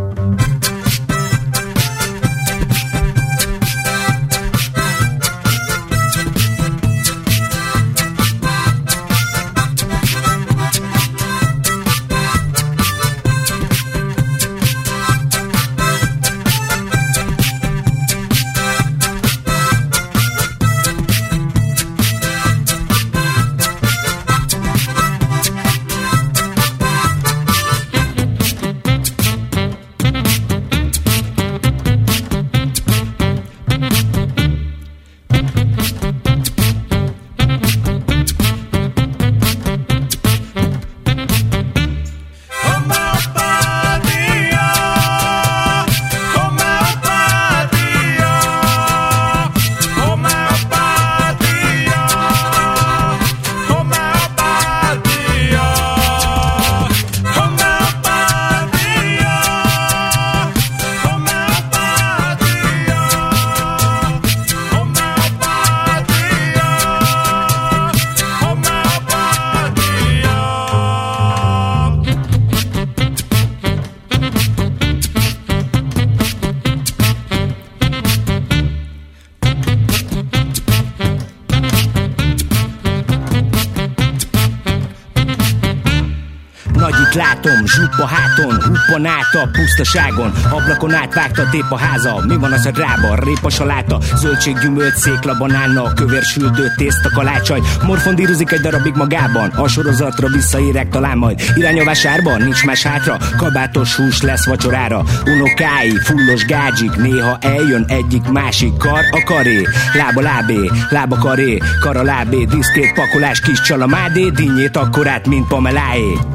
Zsuppa 87.74 88.06
háton, 88.06 88.62
huppan 88.62 89.06
át 89.06 89.34
a 89.42 89.48
pusztaságon. 89.52 90.32
Ablakon 90.50 90.94
átvágta 90.94 91.48
tép 91.50 91.64
a 91.70 91.78
háza, 91.78 92.24
mi 92.26 92.36
van 92.36 92.52
az 92.52 92.66
a 92.66 92.70
drába? 92.70 93.14
Répa 93.24 93.50
saláta, 93.50 93.98
zöldség, 94.14 94.58
gyümölcs, 94.58 94.94
székla, 94.94 95.34
banánna 95.38 95.92
Kövér 95.92 96.22
süldő, 96.22 96.72
tészta, 96.76 97.10
kalácsaj. 97.14 97.60
Morfondírozik 97.82 98.52
egy 98.52 98.60
darabig 98.60 98.94
magában. 98.94 99.48
A 99.48 99.68
sorozatra 99.68 100.28
visszaérek 100.28 100.88
talán 100.88 101.18
majd. 101.18 101.42
Irány 101.54 101.80
a 101.80 101.84
vásárba, 101.84 102.36
nincs 102.36 102.64
más 102.64 102.82
hátra. 102.82 103.16
Kabátos 103.36 103.94
hús 103.94 104.22
lesz 104.22 104.46
vacsorára. 104.46 105.02
Unokái, 105.24 105.98
fullos 106.02 106.44
gágyik 106.44 106.96
Néha 106.96 107.38
eljön 107.40 107.84
egyik 107.88 108.28
másik 108.28 108.76
kar 108.76 109.04
a 109.10 109.22
karé. 109.24 109.62
Lába 109.92 110.20
lábé, 110.20 110.70
lába 110.88 111.16
karé. 111.16 111.58
Kara 111.80 112.02
lábé, 112.02 112.44
diszkrét 112.44 112.92
pakolás 112.92 113.40
Kis 113.40 113.60
csalamádé, 113.60 114.28
dinnyét 114.30 114.76
akkorát, 114.76 115.26
mint 115.26 115.48
Pameláé 115.48 116.33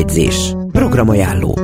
Előjegyzés. 0.00 0.54
Programajánló. 0.72 1.58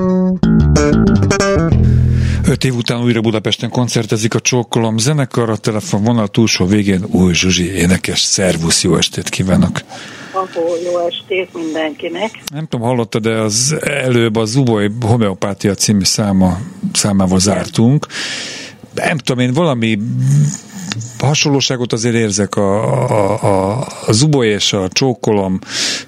Öt 2.49 2.64
év 2.64 2.74
után 2.74 3.03
újra 3.03 3.20
Budapesten 3.20 3.70
koncertezik 3.70 4.34
a 4.34 4.41
Csókolom 4.41 4.99
zenekar, 4.99 5.51
a 5.51 5.57
telefonvonal 5.57 6.28
túlsó 6.28 6.66
végén 6.66 7.05
Új 7.11 7.34
Zsuzsi 7.34 7.72
énekes. 7.72 8.20
Szervusz, 8.20 8.82
jó 8.82 8.97
estét 8.97 9.28
kívánok! 9.28 9.80
Ahol 10.32 10.78
jó 10.84 11.07
estét 11.07 11.49
mindenkinek. 11.55 12.30
Nem 12.53 12.66
tudom, 12.66 12.87
hallottad, 12.87 13.22
de 13.22 13.30
az 13.30 13.76
előbb 13.80 14.37
a 14.37 14.45
Zuboly 14.45 14.91
Homeopátia 15.01 15.74
című 15.74 16.05
száma, 16.05 16.59
számával 16.93 17.39
zártunk. 17.39 18.07
Nem 19.05 19.18
tudom, 19.18 19.44
én 19.44 19.53
valami 19.53 19.99
hasonlóságot 21.18 21.92
azért 21.92 22.14
érzek 22.14 22.57
a, 22.57 22.82
a, 23.11 23.42
a, 23.42 23.86
a 24.07 24.12
Zuboly 24.12 24.49
és 24.49 24.72
a 24.72 24.88
Csókolom 24.88 25.59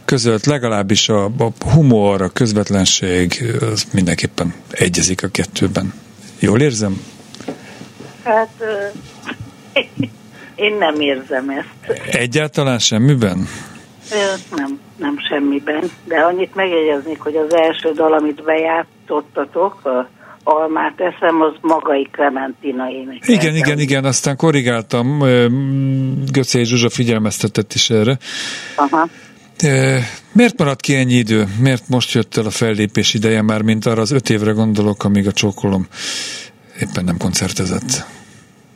között, 0.05 0.45
legalábbis 0.45 1.09
a, 1.09 1.25
a 1.25 1.71
humor, 1.73 2.23
a 2.23 2.29
közvetlenség, 2.29 3.55
az 3.73 3.87
mindenképpen 3.93 4.55
egyezik 4.71 5.23
a 5.23 5.29
kettőben. 5.29 5.93
Jól 6.39 6.61
érzem? 6.61 7.03
Hát 8.25 8.51
ö, 8.59 8.87
én 10.65 10.77
nem 10.79 11.01
érzem 11.01 11.49
ezt. 11.49 12.01
Egyáltalán 12.11 12.79
semmiben? 12.79 13.49
Nem, 14.57 14.81
nem 14.97 15.19
semmiben. 15.29 15.91
De 16.05 16.21
annyit 16.21 16.55
megjegyeznék, 16.55 17.21
hogy 17.21 17.37
az 17.37 17.55
első 17.55 17.93
dal, 17.93 18.13
amit 18.13 18.43
bejátszottatok, 18.43 19.85
a 19.85 20.09
Almát 20.43 21.01
eszem, 21.01 21.41
az 21.41 21.53
magai 21.61 22.09
Clementina 22.13 22.91
énekelte. 22.91 23.33
Igen, 23.33 23.57
igen, 23.57 23.79
igen, 23.79 24.05
aztán 24.05 24.37
korrigáltam, 24.37 25.19
Göcé 26.33 26.63
Zsuzsa 26.63 26.89
figyelmeztetett 26.89 27.73
is 27.73 27.91
erre. 27.91 28.19
Aha. 28.77 29.09
Miért 30.33 30.59
maradt 30.59 30.81
ki 30.81 30.95
ennyi 30.95 31.15
idő? 31.15 31.45
Miért 31.61 31.89
most 31.89 32.13
jött 32.13 32.37
el 32.37 32.47
a 32.47 32.51
fellépés 32.51 33.15
ideje 33.15 33.43
már, 33.43 33.63
mint 33.63 33.87
arra 33.87 34.01
az 34.01 34.11
öt 34.11 34.31
évre 34.31 34.51
gondolok, 34.51 35.05
amíg 35.05 35.27
a 35.27 35.33
csókolom 35.33 35.87
éppen 36.81 37.05
nem 37.05 37.17
koncertezett? 37.17 38.05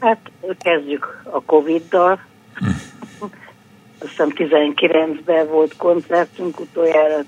Hát 0.00 0.30
kezdjük 0.58 1.22
a 1.30 1.42
Covid-dal. 1.42 2.20
Hm. 2.54 2.66
Azt 3.98 4.10
hiszem 4.10 4.28
19-ben 4.34 5.48
volt 5.48 5.76
koncertünk 5.76 6.60
utoljára 6.60 7.22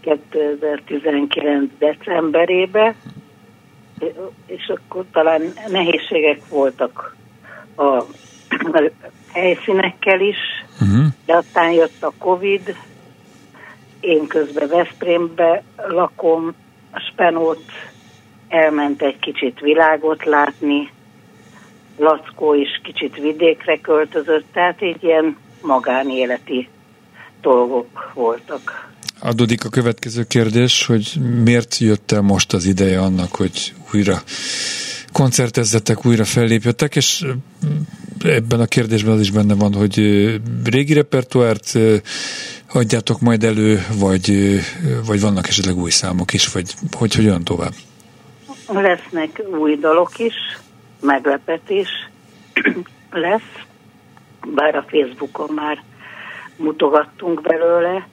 2019 0.00 1.70
decemberében, 1.78 2.94
és 4.46 4.72
akkor 4.74 5.04
talán 5.12 5.52
nehézségek 5.68 6.40
voltak 6.48 7.16
a, 7.74 7.82
a 7.82 8.06
helyszínekkel 9.32 10.20
is, 10.20 10.36
Uh-huh. 10.80 11.06
de 11.26 11.36
aztán 11.36 11.72
jött 11.72 12.02
a 12.02 12.12
Covid, 12.18 12.76
én 14.00 14.26
közben 14.26 14.68
Veszprémbe 14.68 15.62
lakom, 15.76 16.54
a 16.90 17.00
Spenót 17.12 17.64
elment 18.48 19.02
egy 19.02 19.18
kicsit 19.18 19.60
világot 19.60 20.24
látni, 20.24 20.90
Lackó 21.96 22.54
is 22.54 22.80
kicsit 22.82 23.16
vidékre 23.16 23.80
költözött, 23.80 24.44
tehát 24.52 24.82
így 24.82 25.02
ilyen 25.04 25.36
magánéleti 25.62 26.68
dolgok 27.40 28.10
voltak. 28.14 28.87
Adódik 29.20 29.64
a 29.64 29.68
következő 29.68 30.24
kérdés, 30.24 30.86
hogy 30.86 31.12
miért 31.44 31.78
jött 31.78 32.12
el 32.12 32.20
most 32.20 32.52
az 32.52 32.64
ideje 32.64 33.00
annak, 33.00 33.34
hogy 33.34 33.74
újra 33.94 34.22
koncertezzetek, 35.12 36.06
újra 36.06 36.24
fellépjetek, 36.24 36.96
és 36.96 37.24
ebben 38.24 38.60
a 38.60 38.66
kérdésben 38.66 39.14
az 39.14 39.20
is 39.20 39.30
benne 39.30 39.54
van, 39.54 39.74
hogy 39.74 39.96
régi 40.64 40.92
repertoárt 40.92 41.72
adjátok 42.72 43.20
majd 43.20 43.44
elő, 43.44 43.86
vagy, 43.98 44.58
vagy 45.06 45.20
vannak 45.20 45.48
esetleg 45.48 45.76
új 45.76 45.90
számok 45.90 46.32
is, 46.32 46.52
vagy 46.52 46.74
hogy 46.96 47.14
hogyan 47.14 47.44
tovább? 47.44 47.72
Lesznek 48.72 49.42
új 49.58 49.76
dalok 49.76 50.18
is, 50.18 50.34
meglepetés 51.00 51.88
lesz, 53.10 53.52
bár 54.54 54.74
a 54.74 54.84
Facebookon 54.88 55.54
már 55.54 55.82
mutogattunk 56.56 57.40
belőle. 57.40 58.08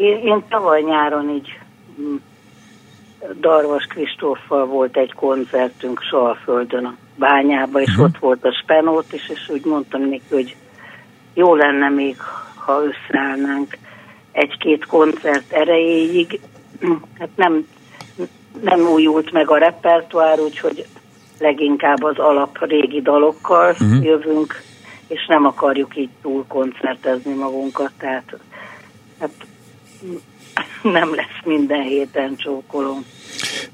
Én, 0.00 0.18
én 0.18 0.44
tavaly 0.48 0.82
nyáron 0.82 1.28
így 1.30 1.58
mm, 2.00 2.16
Darvas 3.40 3.84
Kristóffal 3.84 4.66
volt 4.66 4.96
egy 4.96 5.12
koncertünk 5.12 6.02
Salföldön 6.02 6.84
a 6.84 6.94
bányába, 7.16 7.80
és 7.80 7.92
Mhm. 7.92 8.02
ott 8.02 8.18
volt 8.18 8.44
a 8.44 8.52
Spenót 8.62 9.12
is, 9.12 9.28
és 9.28 9.48
úgy 9.48 9.64
mondtam 9.64 10.00
neki, 10.00 10.22
hogy 10.30 10.56
jó 11.34 11.54
lenne 11.54 11.88
még, 11.88 12.16
ha 12.54 12.82
összeállnánk 12.82 13.78
egy-két 14.32 14.86
koncert 14.86 15.52
erejéig. 15.52 16.40
Hát 17.18 17.28
nem, 17.36 17.66
nem 18.60 18.80
újult 18.80 19.32
meg 19.32 19.50
a 19.50 19.56
repertoár, 19.56 20.40
úgyhogy 20.40 20.86
leginkább 21.38 22.02
az 22.02 22.18
alap 22.18 22.64
régi 22.64 23.00
dalokkal 23.00 23.70
uh-huh. 23.70 24.04
jövünk, 24.04 24.62
és 25.08 25.26
nem 25.26 25.46
akarjuk 25.46 25.96
így 25.96 26.10
túl 26.22 26.44
koncertezni 26.48 27.34
magunkat, 27.34 27.92
tehát 27.98 28.38
hát, 29.20 29.30
nem 30.82 31.14
lesz 31.14 31.44
minden 31.44 31.82
héten 31.82 32.36
csókolom. 32.36 33.04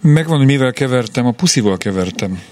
Megvan, 0.01 0.37
hogy 0.37 0.47
mivel 0.47 0.73
kevertem, 0.73 1.27
a 1.27 1.31
puszival 1.31 1.77
kevertem. 1.77 2.43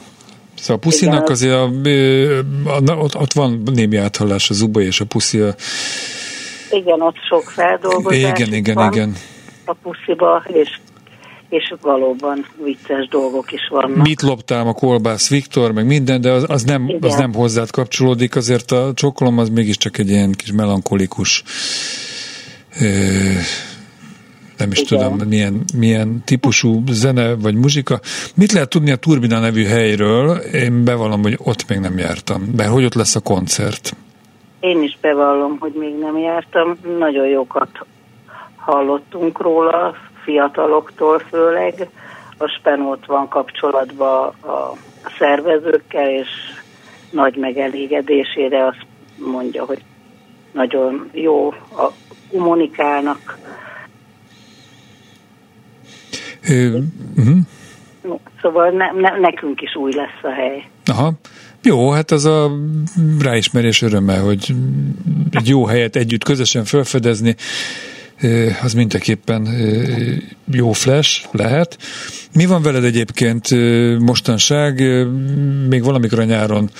Szóval 0.55 0.77
a 0.77 0.79
puszinak 0.79 1.20
Igen. 1.20 1.31
azért 1.31 1.55
a, 1.55 1.70
ö, 1.83 2.39
a, 2.64 2.93
ott, 2.93 3.16
ott 3.16 3.33
van 3.33 3.62
némi 3.75 3.97
áthallás 3.97 4.51
a 4.51 4.55
zuba 4.55 4.81
és 4.81 5.01
a 5.01 5.05
puszi. 5.05 5.39
A, 5.39 5.55
Igen, 6.70 7.01
ott 7.01 7.16
sok 7.29 7.43
feldolgozás 7.43 8.18
igen, 8.18 8.53
igen, 8.53 8.75
van 8.75 8.93
igen. 8.93 9.16
a 9.64 9.75
pusziba, 9.75 10.45
és, 10.47 10.79
és 11.49 11.75
valóban 11.81 12.47
vicces 12.64 13.09
dolgok 13.09 13.53
is 13.53 13.68
vannak. 13.70 14.07
Mit 14.07 14.22
loptál 14.22 14.66
a 14.66 14.72
kolbász 14.72 15.29
Viktor, 15.29 15.72
meg 15.72 15.87
minden, 15.87 16.20
de 16.20 16.31
az, 16.31 16.45
az, 16.47 16.62
nem, 16.62 16.97
az 17.01 17.14
nem 17.14 17.35
hozzád 17.35 17.70
kapcsolódik, 17.70 18.37
azért 18.37 18.70
a 18.70 18.93
csokolom 18.95 19.39
az 19.39 19.49
mégiscsak 19.49 19.99
egy 19.99 20.11
ilyen 20.11 20.33
kis 20.33 20.53
melankolikus 20.53 21.43
nem 24.59 24.70
is 24.70 24.81
Igen. 24.81 24.87
tudom, 24.87 25.29
milyen, 25.29 25.62
milyen 25.79 26.22
típusú 26.25 26.83
zene 26.91 27.35
vagy 27.35 27.55
muzsika. 27.55 28.01
Mit 28.35 28.53
lehet 28.53 28.68
tudni 28.68 28.91
a 28.91 28.97
Turbina 28.97 29.39
nevű 29.39 29.64
helyről? 29.64 30.37
Én 30.37 30.85
bevallom, 30.85 31.22
hogy 31.22 31.39
ott 31.45 31.68
még 31.68 31.79
nem 31.79 31.99
jártam. 31.99 32.43
Mert 32.57 32.70
hogy 32.70 32.85
ott 32.85 32.95
lesz 32.95 33.14
a 33.14 33.20
koncert? 33.20 33.97
Én 34.61 34.83
is 34.83 34.99
bevallom, 35.01 35.57
hogy 35.59 35.72
még 35.72 35.99
nem 35.99 36.18
jártam. 36.18 36.79
Nagyon 36.99 37.27
jókat 37.27 37.87
hallottunk 38.57 39.41
róla, 39.41 39.95
fiataloktól 40.25 41.18
főleg. 41.18 41.89
A 42.39 42.47
Spenót 42.47 43.07
van 43.07 43.29
kapcsolatban 43.29 44.27
a 44.27 44.77
szervezőkkel, 45.18 46.11
és 46.11 46.29
nagy 47.11 47.37
megelégedésére 47.37 48.66
azt 48.66 48.87
mondja, 49.16 49.64
hogy 49.64 49.83
nagyon 50.53 51.09
jó 51.12 51.49
a 51.53 51.93
kommunikálnak. 52.31 53.39
Ö, 56.49 56.79
uh-huh. 57.16 57.39
Szóval 58.43 58.70
ne, 58.70 58.93
ne, 58.93 59.18
nekünk 59.18 59.61
is 59.61 59.77
új 59.77 59.93
lesz 59.95 60.22
a 60.22 60.31
hely. 60.31 60.68
Aha. 60.85 61.12
Jó, 61.62 61.91
hát 61.91 62.11
az 62.11 62.25
a 62.25 62.51
ráismerés 63.20 63.83
öröme, 63.83 64.18
hogy 64.18 64.55
egy 65.31 65.49
jó 65.49 65.66
helyet 65.66 65.97
együtt 65.97 66.25
közösen 66.25 66.64
felfedezni, 66.64 67.37
az 68.62 68.72
mindenképpen 68.72 69.49
jó 70.51 70.72
flash 70.72 71.29
lehet. 71.33 71.79
Mi 72.35 72.47
van 72.47 72.62
veled 72.62 72.85
egyébként 72.85 73.49
mostanság? 73.99 74.83
Még 75.68 75.85
valamikor 75.85 76.18
a 76.18 76.25
nyáron 76.25 76.70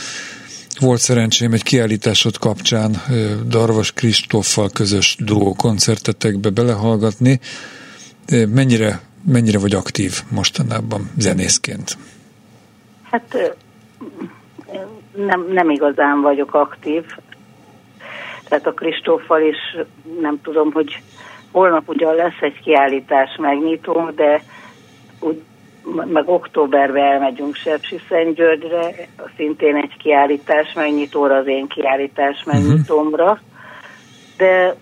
volt 0.81 1.01
szerencsém 1.01 1.53
egy 1.53 1.63
kiállításod 1.63 2.39
kapcsán 2.39 2.91
Darvas 3.49 3.93
Kristóffal 3.93 4.69
közös 4.71 5.17
duó 5.19 5.55
koncertetekbe 5.55 6.51
belehallgatni. 6.51 7.41
Mennyire, 8.49 9.01
mennyire 9.27 9.59
vagy 9.59 9.75
aktív 9.75 10.13
mostanában 10.31 11.11
zenészként? 11.19 11.97
Hát 13.03 13.57
nem, 15.17 15.47
nem 15.53 15.71
igazán 15.71 16.21
vagyok 16.21 16.55
aktív. 16.55 17.05
Tehát 18.49 18.67
a 18.67 18.73
Kristóffal 18.73 19.43
is 19.43 19.87
nem 20.21 20.41
tudom, 20.43 20.73
hogy 20.73 21.03
holnap 21.51 21.89
ugyan 21.89 22.15
lesz 22.15 22.41
egy 22.41 22.61
kiállítás 22.61 23.37
megnyitó, 23.39 24.11
de 24.17 24.43
úgy, 25.21 25.43
meg 26.13 26.29
októberben 26.29 27.05
elmegyünk 27.05 27.55
Sepsiszentgyörgyre, 27.55 29.09
szintén 29.37 29.77
egy 29.77 29.84
kiállítás 30.05 30.73
megnyitóra, 30.73 31.37
az 31.37 31.47
én 31.47 31.67
kiállítás 31.67 32.43
megnyitómra, 32.45 33.41
de 34.37 34.75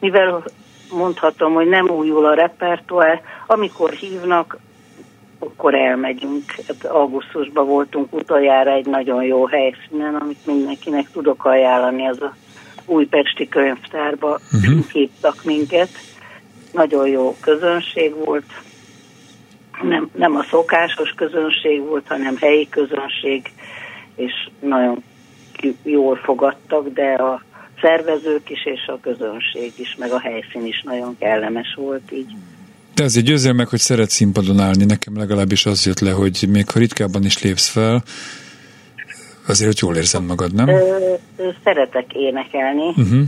mivel 0.00 0.44
mondhatom, 0.90 1.54
hogy 1.54 1.68
nem 1.68 1.88
újul 1.88 2.24
a 2.24 2.34
repertoár. 2.34 3.22
Amikor 3.46 3.90
hívnak, 3.90 4.58
akkor 5.38 5.74
elmegyünk. 5.74 6.42
Hát 6.66 6.84
augusztusban 6.84 7.66
voltunk 7.66 8.12
utoljára 8.12 8.70
egy 8.70 8.86
nagyon 8.86 9.22
jó 9.22 9.46
helyszínen, 9.46 10.14
amit 10.14 10.46
mindenkinek 10.46 11.10
tudok 11.10 11.44
ajánlani, 11.44 12.08
az 12.08 12.22
a 12.22 12.34
újpesti 12.86 13.48
könyvtárba 13.48 14.38
uh-huh. 14.52 14.84
hívtak 14.92 15.44
minket. 15.44 15.88
Nagyon 16.72 17.08
jó 17.08 17.36
közönség 17.40 18.14
volt. 18.24 18.44
Nem, 19.82 20.10
nem 20.14 20.36
a 20.36 20.42
szokásos 20.42 21.10
közönség 21.10 21.82
volt, 21.82 22.08
hanem 22.08 22.36
helyi 22.36 22.68
közönség, 22.68 23.50
és 24.14 24.32
nagyon 24.60 25.02
jól 25.82 26.16
fogadtak, 26.16 26.88
de 26.88 27.12
a 27.12 27.42
szervezők 27.80 28.50
is 28.50 28.66
és 28.66 28.86
a 28.86 28.98
közönség 29.00 29.72
is, 29.76 29.96
meg 29.98 30.10
a 30.10 30.20
helyszín 30.20 30.66
is 30.66 30.82
nagyon 30.82 31.16
kellemes 31.18 31.74
volt 31.76 32.12
így. 32.12 32.34
De 32.94 33.04
azért 33.04 33.26
győzzel 33.26 33.52
meg, 33.52 33.68
hogy 33.68 33.78
szeret 33.78 34.10
színpadon 34.10 34.60
állni. 34.60 34.84
Nekem 34.84 35.16
legalábbis 35.16 35.66
az 35.66 35.86
jött 35.86 36.00
le, 36.00 36.10
hogy 36.10 36.44
még 36.48 36.70
ha 36.70 36.78
ritkábban 36.78 37.24
is 37.24 37.42
lépsz 37.42 37.68
fel, 37.68 38.02
azért 39.46 39.70
hogy 39.70 39.78
jól 39.82 39.96
érzed 39.96 40.26
magad, 40.26 40.54
nem? 40.54 40.68
Ö, 40.68 41.14
szeretek 41.64 42.12
énekelni. 42.12 42.88
Uh-huh. 42.88 43.22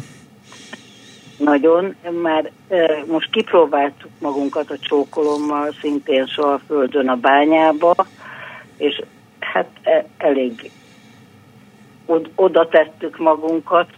Nagyon. 1.39 1.95
Már 2.22 2.51
ö, 2.68 2.84
most 3.07 3.30
kipróbáltuk 3.30 4.11
magunkat 4.18 4.70
a 4.70 4.78
csókolommal, 4.80 5.74
szintén 5.80 6.26
soha 6.26 6.61
földön 6.66 7.09
a 7.09 7.16
bányába, 7.16 7.95
és 8.76 9.03
hát 9.41 9.68
e, 9.82 10.07
elég 10.18 10.70
oda 12.34 12.68
tettük 12.68 13.18
magunkat, 13.18 13.88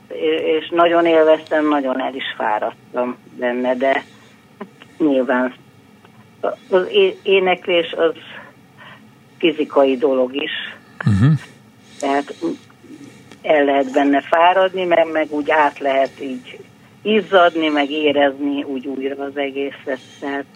és 0.58 0.68
nagyon 0.70 1.06
élveztem, 1.06 1.68
nagyon 1.68 2.00
el 2.00 2.14
is 2.14 2.34
fáradtam 2.36 3.16
benne, 3.38 3.74
de 3.74 4.04
nyilván 4.98 5.54
az 6.70 6.86
éneklés 7.22 7.92
az 7.92 8.14
fizikai 9.38 9.96
dolog 9.96 10.34
is. 10.34 10.52
Uh-huh. 11.06 11.32
Tehát 12.00 12.34
el 13.42 13.64
lehet 13.64 13.92
benne 13.92 14.20
fáradni, 14.20 14.84
meg, 14.84 15.10
meg 15.12 15.26
úgy 15.30 15.50
át 15.50 15.78
lehet 15.78 16.20
így 16.20 16.58
izzadni, 17.02 17.68
meg 17.68 17.90
érezni 17.90 18.62
úgy 18.62 18.86
újra 18.86 19.24
az 19.24 19.36
egészet. 19.36 20.00
Tehát 20.20 20.46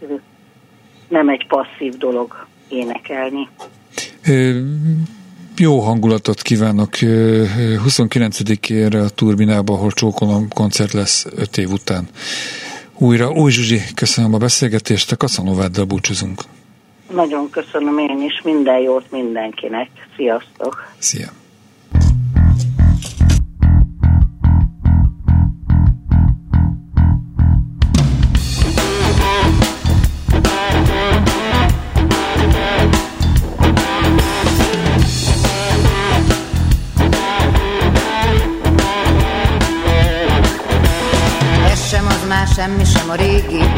nem 1.08 1.28
egy 1.28 1.46
passzív 1.46 1.96
dolog 1.96 2.46
énekelni. 2.68 3.48
Jó 5.56 5.80
hangulatot 5.80 6.42
kívánok 6.42 6.90
29-ére 7.86 9.04
a 9.04 9.08
Turbinába, 9.08 9.74
ahol 9.74 9.90
Csókolom 9.90 10.48
koncert 10.48 10.92
lesz 10.92 11.26
5 11.36 11.56
év 11.56 11.70
után. 11.70 12.08
Újra, 12.98 13.30
új 13.30 13.50
Zsuzsi, 13.50 13.80
köszönöm 13.94 14.34
a 14.34 14.38
beszélgetést, 14.38 15.12
a 15.12 15.16
Kaszanováddal 15.16 15.84
búcsúzunk. 15.84 16.42
Nagyon 17.14 17.50
köszönöm 17.50 17.98
én 17.98 18.22
is, 18.22 18.40
minden 18.44 18.78
jót 18.78 19.10
mindenkinek. 19.10 19.88
Sziasztok! 20.16 20.92
Szia! 20.98 21.41
Régi 43.16 43.71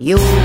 jó 0.00 0.37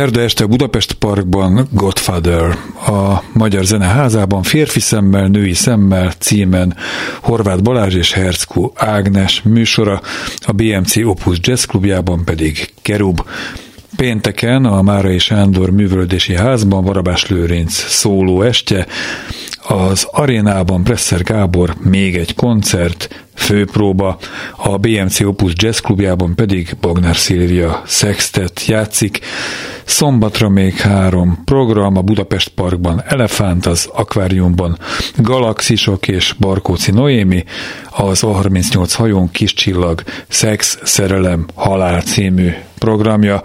Szerda 0.00 0.20
este 0.20 0.46
Budapest 0.46 0.92
Parkban 0.92 1.68
Godfather, 1.70 2.56
a 2.86 3.22
Magyar 3.32 3.64
Zeneházában 3.64 4.42
férfi 4.42 4.80
szemmel, 4.80 5.26
női 5.26 5.52
szemmel 5.52 6.12
címen 6.18 6.76
Horváth 7.20 7.62
Balázs 7.62 7.94
és 7.94 8.12
Herckó 8.12 8.72
Ágnes 8.76 9.42
műsora, 9.42 10.00
a 10.38 10.52
BMC 10.52 10.96
Opus 10.96 11.38
Jazz 11.40 11.64
Klubjában 11.64 12.24
pedig 12.24 12.72
Kerub. 12.82 13.20
Pénteken 13.96 14.64
a 14.64 14.82
Márai 14.82 15.18
Sándor 15.18 15.70
művölődési 15.70 16.36
házban 16.36 16.84
Varabás 16.84 17.26
Lőrinc 17.26 17.72
szóló 17.72 18.42
estje, 18.42 18.86
az 19.70 20.06
arénában 20.10 20.84
Presser 20.84 21.22
Gábor 21.22 21.74
még 21.78 22.16
egy 22.16 22.34
koncert, 22.34 23.24
főpróba, 23.34 24.18
a 24.56 24.76
BMC 24.76 25.20
Opus 25.20 25.52
Jazz 25.54 25.78
Klubjában 25.78 26.34
pedig 26.34 26.76
Bognár 26.80 27.16
Szilvia 27.16 27.82
Sextet 27.86 28.66
játszik. 28.66 29.18
Szombatra 29.84 30.48
még 30.48 30.76
három 30.76 31.42
program, 31.44 31.96
a 31.96 32.00
Budapest 32.00 32.48
Parkban 32.48 33.02
Elefánt, 33.06 33.66
az 33.66 33.88
Akváriumban 33.92 34.78
Galaxisok 35.16 36.08
és 36.08 36.34
Barkóci 36.38 36.90
Noémi, 36.90 37.44
az 37.90 38.20
A38 38.26 38.92
hajón 38.96 39.30
Kis 39.30 39.54
Csillag, 39.54 40.02
Szex, 40.28 40.78
Szerelem, 40.82 41.46
Halál 41.54 42.00
című 42.00 42.50
programja. 42.80 43.42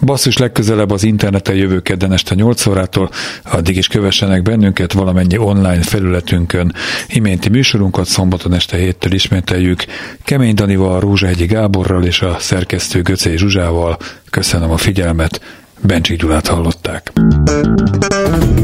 Basszus 0.00 0.36
legközelebb 0.36 0.90
az 0.90 1.04
interneten 1.04 1.54
jövő 1.54 1.80
kedden 1.80 2.12
este 2.12 2.34
8 2.34 2.66
órától, 2.66 3.10
addig 3.44 3.76
is 3.76 3.88
kövessenek 3.88 4.42
bennünket 4.42 4.92
valamennyi 4.92 5.36
online 5.64 5.82
felületünkön. 5.82 6.74
Iménti 7.08 7.48
műsorunkat 7.48 8.06
szombaton 8.06 8.54
este 8.54 8.76
héttől 8.76 9.12
ismételjük. 9.12 9.84
Kemény 10.24 10.54
Danival, 10.54 11.00
Rózsahegyi 11.00 11.46
Gáborral 11.46 12.04
és 12.04 12.22
a 12.22 12.36
szerkesztő 12.38 13.02
Göcé 13.02 13.36
Zsuzsával. 13.36 13.96
Köszönöm 14.30 14.70
a 14.70 14.76
figyelmet. 14.76 15.40
Bencsik 15.80 16.18
Gyulát 16.18 16.46
hallották. 16.46 17.12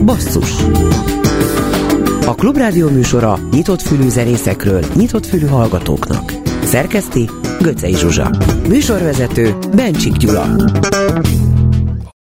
Basszus 0.04 0.50
A 2.26 2.34
Klubrádió 2.34 2.88
műsora 2.88 3.38
nyitott 3.50 3.82
fülű 3.82 4.08
zenészekről, 4.08 4.84
nyitott 4.94 5.26
fülű 5.26 5.46
hallgatóknak. 5.46 6.32
Szerkeszti 6.64 7.30
Göcej 7.60 7.92
Zsuzsa. 7.92 8.30
Műsorvezető 8.68 9.54
Bencsik 9.74 10.12
Gyula. 10.12 10.56